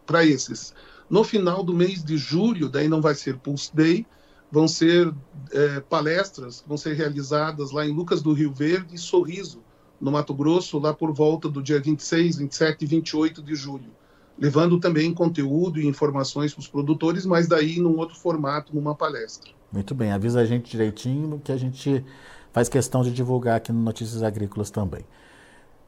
para 0.05 0.25
esses. 0.25 0.75
No 1.09 1.25
final 1.25 1.63
do 1.63 1.73
mês 1.73 2.05
de 2.05 2.19
julho, 2.19 2.69
daí 2.69 2.87
não 2.87 3.01
vai 3.01 3.15
ser 3.15 3.39
Pulse 3.39 3.75
Day, 3.75 4.07
vão 4.53 4.69
ser 4.69 5.13
é, 5.53 5.81
palestras, 5.81 6.63
vão 6.67 6.77
ser 6.77 6.95
realizadas 6.95 7.71
lá 7.71 7.87
em 7.87 7.93
Lucas 7.93 8.21
do 8.21 8.33
Rio 8.35 8.53
Verde 8.53 8.95
e 8.95 8.99
Sorriso, 8.99 9.63
no 10.05 10.13
Mato 10.13 10.35
Grosso, 10.35 10.79
lá 10.79 10.93
por 10.93 11.15
volta 11.15 11.49
do 11.49 11.63
dia 11.63 11.81
26, 11.81 12.37
27 12.37 12.83
e 12.83 12.87
28 12.87 13.43
de 13.43 13.55
julho, 13.55 13.91
levando 14.39 14.79
também 14.79 15.15
conteúdo 15.15 15.81
e 15.81 15.87
informações 15.87 16.53
para 16.53 16.61
os 16.61 16.69
produtores, 16.69 17.25
mas 17.25 17.49
daí 17.49 17.81
num 17.81 17.97
outro 17.97 18.15
formato, 18.15 18.75
numa 18.77 18.95
palestra. 18.95 19.51
Muito 19.73 19.95
bem, 19.95 20.13
avisa 20.13 20.41
a 20.41 20.45
gente 20.45 20.71
direitinho 20.71 21.41
que 21.43 21.51
a 21.51 21.57
gente 21.57 22.05
faz 22.53 22.69
questão 22.69 23.03
de 23.03 23.11
divulgar 23.11 23.57
aqui 23.57 23.73
no 23.73 23.81
Notícias 23.81 24.23
Agrícolas 24.23 24.71
também. 24.71 25.07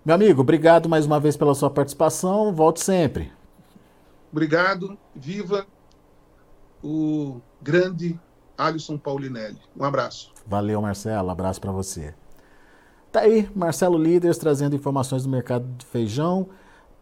Meu 0.03 0.15
amigo, 0.15 0.41
obrigado 0.41 0.89
mais 0.89 1.05
uma 1.05 1.21
vez 1.21 1.37
pela 1.37 1.55
sua 1.55 1.69
participação, 1.69 2.55
volte 2.55 2.81
sempre. 2.81 3.31
Obrigado, 4.33 4.97
viva 5.15 5.67
o 6.83 7.39
grande 7.61 8.19
Alisson 8.57 8.97
Paulinelli. 8.97 9.61
Um 9.77 9.85
abraço. 9.85 10.33
Valeu, 10.47 10.81
Marcelo, 10.81 11.29
abraço 11.29 11.61
para 11.61 11.71
você. 11.71 12.15
Tá 13.17 13.23
aí, 13.23 13.49
Marcelo 13.57 13.97
Líderes 13.97 14.37
trazendo 14.37 14.77
informações 14.77 15.23
do 15.23 15.31
mercado 15.31 15.67
de 15.79 15.87
feijão. 15.87 16.49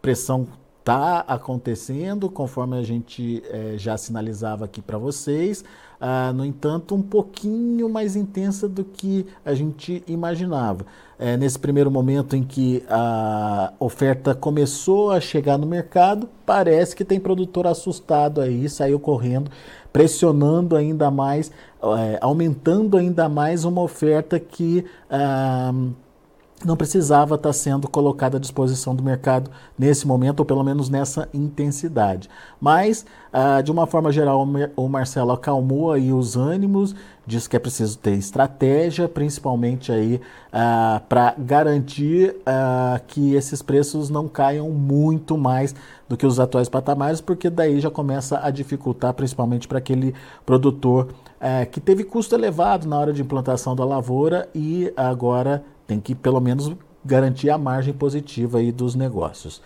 Pressão 0.01 0.47
tá 0.81 1.25
acontecendo, 1.27 2.29
conforme 2.29 2.77
a 2.77 2.83
gente 2.83 3.43
é, 3.49 3.73
já 3.77 3.97
sinalizava 3.97 4.63
aqui 4.63 4.81
para 4.81 4.97
vocês. 4.97 5.65
Ah, 5.99 6.31
no 6.31 6.45
entanto, 6.45 6.95
um 6.95 7.01
pouquinho 7.01 7.89
mais 7.89 8.15
intensa 8.15 8.65
do 8.65 8.85
que 8.85 9.25
a 9.43 9.53
gente 9.53 10.05
imaginava. 10.07 10.85
É, 11.19 11.35
nesse 11.35 11.59
primeiro 11.59 11.91
momento 11.91 12.33
em 12.33 12.43
que 12.43 12.81
a 12.89 13.73
oferta 13.77 14.33
começou 14.33 15.11
a 15.11 15.19
chegar 15.19 15.57
no 15.57 15.67
mercado, 15.67 16.29
parece 16.45 16.95
que 16.95 17.03
tem 17.03 17.19
produtor 17.19 17.67
assustado 17.67 18.39
aí, 18.39 18.69
saiu 18.69 19.01
correndo, 19.01 19.51
pressionando 19.91 20.77
ainda 20.77 21.11
mais, 21.11 21.51
é, 21.99 22.19
aumentando 22.21 22.95
ainda 22.95 23.27
mais 23.27 23.65
uma 23.65 23.81
oferta 23.81 24.39
que. 24.39 24.85
Ah, 25.09 25.73
não 26.65 26.75
precisava 26.75 27.35
estar 27.35 27.53
sendo 27.53 27.87
colocada 27.87 28.37
à 28.37 28.39
disposição 28.39 28.95
do 28.95 29.03
mercado 29.03 29.51
nesse 29.77 30.07
momento, 30.07 30.39
ou 30.39 30.45
pelo 30.45 30.63
menos 30.63 30.89
nessa 30.89 31.27
intensidade. 31.33 32.29
Mas, 32.59 33.05
ah, 33.31 33.61
de 33.61 33.71
uma 33.71 33.85
forma 33.85 34.11
geral, 34.11 34.47
o 34.75 34.87
Marcelo 34.87 35.31
acalmou 35.31 35.91
aí 35.91 36.11
os 36.11 36.35
ânimos, 36.35 36.95
diz 37.25 37.47
que 37.47 37.55
é 37.55 37.59
preciso 37.59 37.97
ter 37.97 38.13
estratégia, 38.13 39.07
principalmente 39.07 39.91
aí 39.91 40.21
ah, 40.51 41.01
para 41.07 41.35
garantir 41.37 42.35
ah, 42.45 42.99
que 43.07 43.35
esses 43.35 43.61
preços 43.61 44.09
não 44.09 44.27
caiam 44.27 44.69
muito 44.69 45.37
mais 45.37 45.75
do 46.07 46.15
que 46.15 46.25
os 46.25 46.39
atuais 46.39 46.69
patamares, 46.69 47.19
porque 47.19 47.49
daí 47.49 47.79
já 47.79 47.89
começa 47.89 48.39
a 48.41 48.51
dificultar, 48.51 49.13
principalmente 49.13 49.67
para 49.67 49.79
aquele 49.79 50.13
produtor 50.45 51.09
eh, 51.39 51.65
que 51.65 51.79
teve 51.79 52.03
custo 52.03 52.33
elevado 52.33 52.87
na 52.87 52.97
hora 52.97 53.13
de 53.13 53.21
implantação 53.21 53.75
da 53.75 53.83
lavoura 53.83 54.47
e 54.55 54.91
agora 54.95 55.63
tem 55.87 55.99
que 55.99 56.15
pelo 56.15 56.39
menos 56.39 56.71
garantir 57.03 57.49
a 57.49 57.57
margem 57.57 57.93
positiva 57.93 58.57
aí 58.57 58.71
dos 58.71 58.95
negócios. 58.95 59.61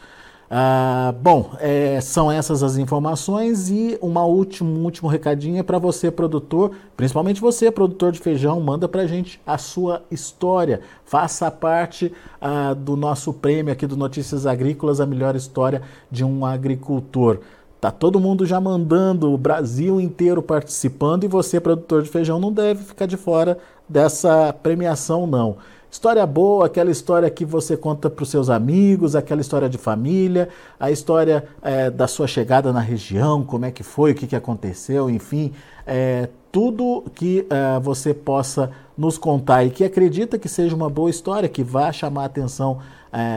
Ah, 0.52 1.14
bom, 1.22 1.52
é, 1.60 2.02
são 2.02 2.32
essas 2.32 2.64
as 2.64 2.76
informações 2.76 3.70
e 3.70 4.00
uma 4.02 4.26
último, 4.26 4.80
um 4.80 4.84
último 4.84 5.08
recadinho 5.08 5.60
é 5.60 5.64
para 5.64 5.78
você, 5.78 6.10
produtor, 6.10 6.72
principalmente 6.98 7.40
você, 7.40 7.70
produtor 7.70 8.12
de 8.12 8.20
feijão, 8.20 8.60
manda 8.60 8.88
para 8.88 9.06
gente 9.06 9.40
a 9.46 9.60
sua 9.60 10.02
história. 10.10 10.82
Faça 11.06 11.52
parte 11.52 12.12
ah, 12.42 12.74
do 12.74 12.96
nosso 12.96 13.32
prêmio 13.32 13.72
aqui 13.72 13.86
do 13.86 13.96
Notícias 13.96 14.48
Agrícolas, 14.48 15.00
a 15.00 15.06
melhor 15.06 15.36
história 15.36 15.84
de 16.10 16.26
um 16.26 16.44
agricultor. 16.44 17.42
Tá 17.80 17.92
todo 17.92 18.20
mundo 18.20 18.44
já 18.44 18.60
mandando, 18.60 19.32
o 19.32 19.38
Brasil 19.38 20.02
inteiro 20.02 20.42
participando 20.42 21.26
e 21.26 21.28
você, 21.28 21.62
produtor 21.62 22.02
de 22.02 22.10
feijão, 22.10 22.40
não 22.40 22.52
deve 22.52 22.84
ficar 22.84 23.06
de 23.06 23.18
fora 23.18 23.60
dessa 23.88 24.52
premiação, 24.52 25.28
não. 25.28 25.58
História 25.92 26.24
boa, 26.24 26.68
aquela 26.68 26.92
história 26.92 27.28
que 27.32 27.44
você 27.44 27.76
conta 27.76 28.12
para 28.12 28.22
os 28.22 28.30
seus 28.30 28.48
amigos, 28.48 29.16
aquela 29.16 29.42
história 29.42 29.68
de 29.68 29.78
família, 29.78 30.48
a 30.80 30.92
história 30.92 31.46
é, 31.64 31.90
da 31.90 32.08
sua 32.08 32.28
chegada 32.28 32.72
na 32.72 32.80
região, 32.80 33.44
como 33.44 33.66
é 33.66 33.72
que 33.72 33.82
foi, 33.82 34.12
o 34.12 34.16
que, 34.16 34.28
que 34.28 34.36
aconteceu, 34.36 35.10
enfim, 35.10 35.52
é, 35.88 36.30
tudo 36.52 37.06
que 37.16 37.48
é, 37.50 37.80
você 37.80 38.14
possa 38.14 38.70
nos 38.96 39.18
contar 39.18 39.66
e 39.66 39.72
que 39.72 39.84
acredita 39.84 40.38
que 40.38 40.48
seja 40.48 40.76
uma 40.76 40.92
boa 40.92 41.10
história, 41.10 41.50
que 41.50 41.64
vá 41.64 41.92
chamar 41.92 42.24
a 42.24 42.26
atenção 42.26 42.80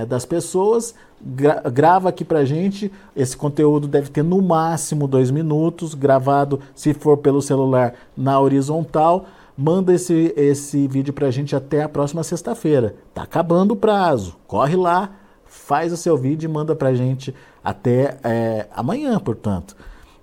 das 0.07 0.27
pessoas, 0.27 0.95
gra 1.19 1.63
grava 1.71 2.11
aqui 2.11 2.27
pra 2.27 2.45
gente. 2.45 2.93
Esse 3.17 3.35
conteúdo 3.35 3.89
deve 3.89 4.11
ter 4.11 4.23
no 4.23 4.43
máximo 4.43 5.09
dois 5.09 5.31
minutos, 5.31 5.95
gravado, 5.95 6.61
se 6.75 6.93
for 6.93 7.17
pelo 7.17 7.41
celular, 7.41 7.95
na 8.15 8.39
horizontal 8.39 9.25
manda 9.57 9.93
esse, 9.93 10.33
esse 10.37 10.87
vídeo 10.89 11.13
para 11.13 11.27
a 11.27 11.31
gente 11.31 11.55
até 11.55 11.83
a 11.83 11.89
próxima 11.89 12.23
sexta-feira. 12.23 12.95
Tá 13.15 13.23
acabando 13.23 13.73
o 13.73 13.77
prazo. 13.77 14.37
Corre 14.47 14.77
lá, 14.77 15.11
faz 15.45 15.93
o 15.93 15.97
seu 15.97 16.17
vídeo 16.17 16.49
e 16.49 16.53
manda 16.53 16.75
para 16.75 16.89
a 16.89 16.95
gente 16.95 17.35
até 17.63 18.19
é, 18.23 18.67
amanhã, 18.75 19.19
portanto. 19.19 19.77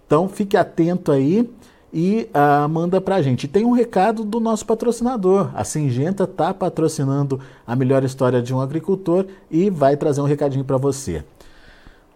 Então 0.06 0.28
fique 0.28 0.58
atento 0.58 1.12
aí 1.12 1.50
e 1.94 2.30
uh, 2.34 2.70
manda 2.70 3.00
para 3.02 3.16
a 3.16 3.22
gente. 3.22 3.48
Tem 3.48 3.66
um 3.66 3.72
recado 3.72 4.24
do 4.24 4.40
nosso 4.40 4.66
patrocinador. 4.66 5.50
A 5.54 5.64
Singenta 5.64 6.24
está 6.24 6.54
patrocinando 6.54 7.40
a 7.66 7.76
melhor 7.76 8.04
história 8.04 8.42
de 8.42 8.54
um 8.54 8.62
agricultor 8.62 9.26
e 9.50 9.70
vai 9.70 9.98
trazer 9.98 10.22
um 10.22 10.26
recadinho 10.26 10.64
para 10.64 10.78
você. 10.78 11.24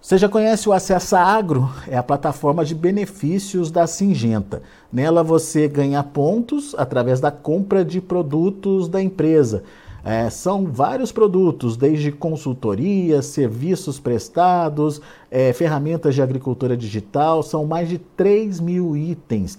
Você 0.04 0.18
já 0.18 0.28
conhece 0.28 0.68
o 0.68 0.74
Acessa 0.74 1.18
Agro? 1.18 1.70
É 1.88 1.96
a 1.96 2.04
plataforma 2.04 2.66
de 2.66 2.76
benefícios 2.76 3.72
da 3.72 3.88
Singenta. 3.88 4.62
Nela 4.92 5.24
você 5.24 5.66
ganha 5.66 6.04
pontos 6.04 6.76
através 6.78 7.22
da 7.22 7.32
compra 7.32 7.86
de 7.86 8.02
produtos 8.02 8.90
da 8.90 9.02
empresa. 9.02 9.64
É, 10.04 10.30
são 10.30 10.66
vários 10.66 11.14
produtos, 11.14 11.78
desde 11.78 12.12
consultoria, 12.12 13.22
serviços 13.22 13.98
prestados, 13.98 15.00
é, 15.32 15.54
ferramentas 15.54 16.14
de 16.14 16.22
agricultura 16.22 16.76
digital, 16.76 17.42
são 17.42 17.66
mais 17.66 17.88
de 17.88 17.98
3 17.98 18.60
mil 18.60 18.98
itens. 18.98 19.58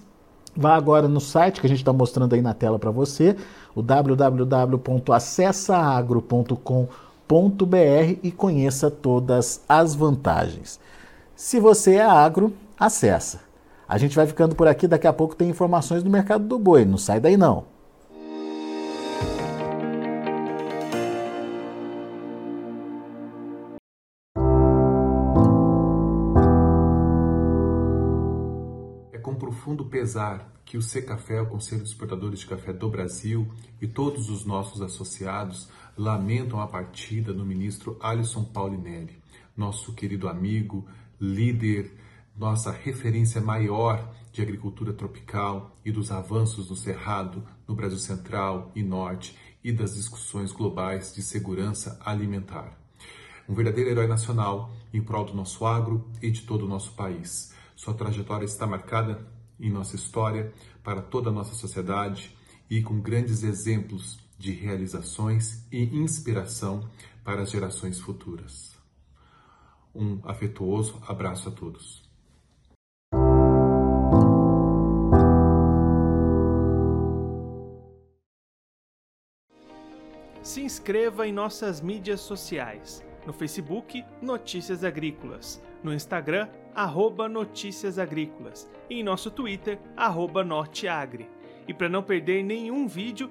Vá 0.55 0.75
agora 0.75 1.09
no 1.09 1.23
site 1.23 1.59
que 1.59 1.67
a 1.67 1.71
gente 1.71 1.79
está 1.79 1.95
mostrando 1.95 2.35
aí 2.35 2.43
na 2.43 2.53
tela 2.53 2.79
para 2.79 2.91
você, 2.91 3.35
o 3.75 3.81
www.acessaagro.com.br 3.81 6.55
br 6.55 7.14
e 8.23 8.31
conheça 8.31 8.91
todas 8.91 9.63
as 9.69 9.95
vantagens. 9.95 10.79
Se 11.35 11.59
você 11.59 11.97
é 11.97 12.05
agro, 12.05 12.53
acessa. 12.79 13.41
A 13.89 13.99
gente 13.99 14.17
vai 14.17 14.27
ficando 14.27 14.55
por 14.55 14.69
aqui, 14.69 14.87
daqui 14.87 15.07
a 15.07 15.13
pouco 15.13 15.35
tem 15.35 15.49
informações 15.49 16.03
do 16.03 16.11
mercado 16.11 16.47
do 16.47 16.59
boi, 16.59 16.85
não 16.85 16.97
sai 16.97 17.21
daí 17.21 17.37
não. 17.37 17.67
É 29.13 29.19
com 29.19 29.35
profundo 29.35 29.85
pesar 29.85 30.55
que 30.65 30.79
o 30.79 30.83
Secafé, 30.83 31.41
o 31.41 31.47
Conselho 31.47 31.83
dos 31.83 31.91
Exportadores 31.91 32.41
de 32.41 32.47
Café 32.47 32.73
do 32.73 32.89
Brasil 32.89 33.47
e 33.81 33.87
todos 33.87 34.31
os 34.31 34.45
nossos 34.45 34.81
associados 34.81 35.69
lamentam 35.97 36.61
a 36.61 36.67
partida 36.67 37.33
do 37.33 37.45
ministro 37.45 37.97
Alisson 38.01 38.45
Paulinelli, 38.45 39.23
nosso 39.57 39.93
querido 39.93 40.29
amigo, 40.29 40.87
líder, 41.21 41.93
nossa 42.37 42.73
referência 42.73 43.41
maior 43.41 44.13
de 44.33 44.43
agricultura 44.43 44.93
tropical 44.93 45.77
e 45.85 45.93
dos 45.93 46.11
avanços 46.11 46.67
do 46.67 46.75
Cerrado 46.75 47.47
no 47.69 47.75
Brasil 47.75 47.99
Central 47.99 48.73
e 48.75 48.83
Norte 48.83 49.39
e 49.63 49.73
das 49.73 49.95
discussões 49.95 50.51
globais 50.51 51.15
de 51.15 51.23
segurança 51.23 51.99
alimentar. 52.05 52.77
Um 53.49 53.55
verdadeiro 53.55 53.91
herói 53.91 54.09
nacional 54.09 54.73
em 54.93 55.01
prol 55.01 55.25
do 55.25 55.35
nosso 55.35 55.65
agro 55.65 56.09
e 56.21 56.31
de 56.31 56.43
todo 56.43 56.65
o 56.65 56.69
nosso 56.69 56.93
país. 56.93 57.55
Sua 57.77 57.95
trajetória 57.95 58.45
está 58.45 58.67
marcada 58.67 59.25
em 59.61 59.71
nossa 59.71 59.95
história 59.95 60.53
para 60.83 61.01
toda 61.01 61.31
a 61.31 61.33
nossa 61.33 61.55
sociedade 61.55 62.37
e 62.69 62.83
com 62.83 63.01
grandes 63.01 63.45
exemplos 63.45 64.24
de 64.45 64.53
realizações 64.53 65.67
e 65.73 65.85
inspiração 65.85 66.87
para 67.25 67.41
as 67.41 67.51
gerações 67.51 67.99
futuras. 67.99 68.77
Um 69.95 70.21
afetuoso 70.23 71.03
abraço 71.09 71.49
a 71.49 71.53
todos. 71.53 72.05
Se 80.43 80.61
inscreva 80.61 81.27
em 81.27 81.33
nossas 81.33 81.81
mídias 81.81 82.21
sociais. 82.21 83.03
No 83.27 83.33
Facebook, 83.33 84.05
Notícias 84.21 84.85
Agrícolas. 84.85 85.63
No 85.83 85.95
Instagram, 85.95 86.51
arroba 86.75 87.31
Notícias 87.31 87.99
Agrícolas. 87.99 88.71
E 88.91 89.01
em 89.01 89.03
nosso 89.03 89.31
Twitter, 89.31 89.81
arroba 89.97 90.45
Norteagri. 90.45 91.31
E 91.67 91.73
para 91.73 91.89
não 91.89 92.03
perder 92.03 92.43
nenhum 92.43 92.87
vídeo, 92.87 93.31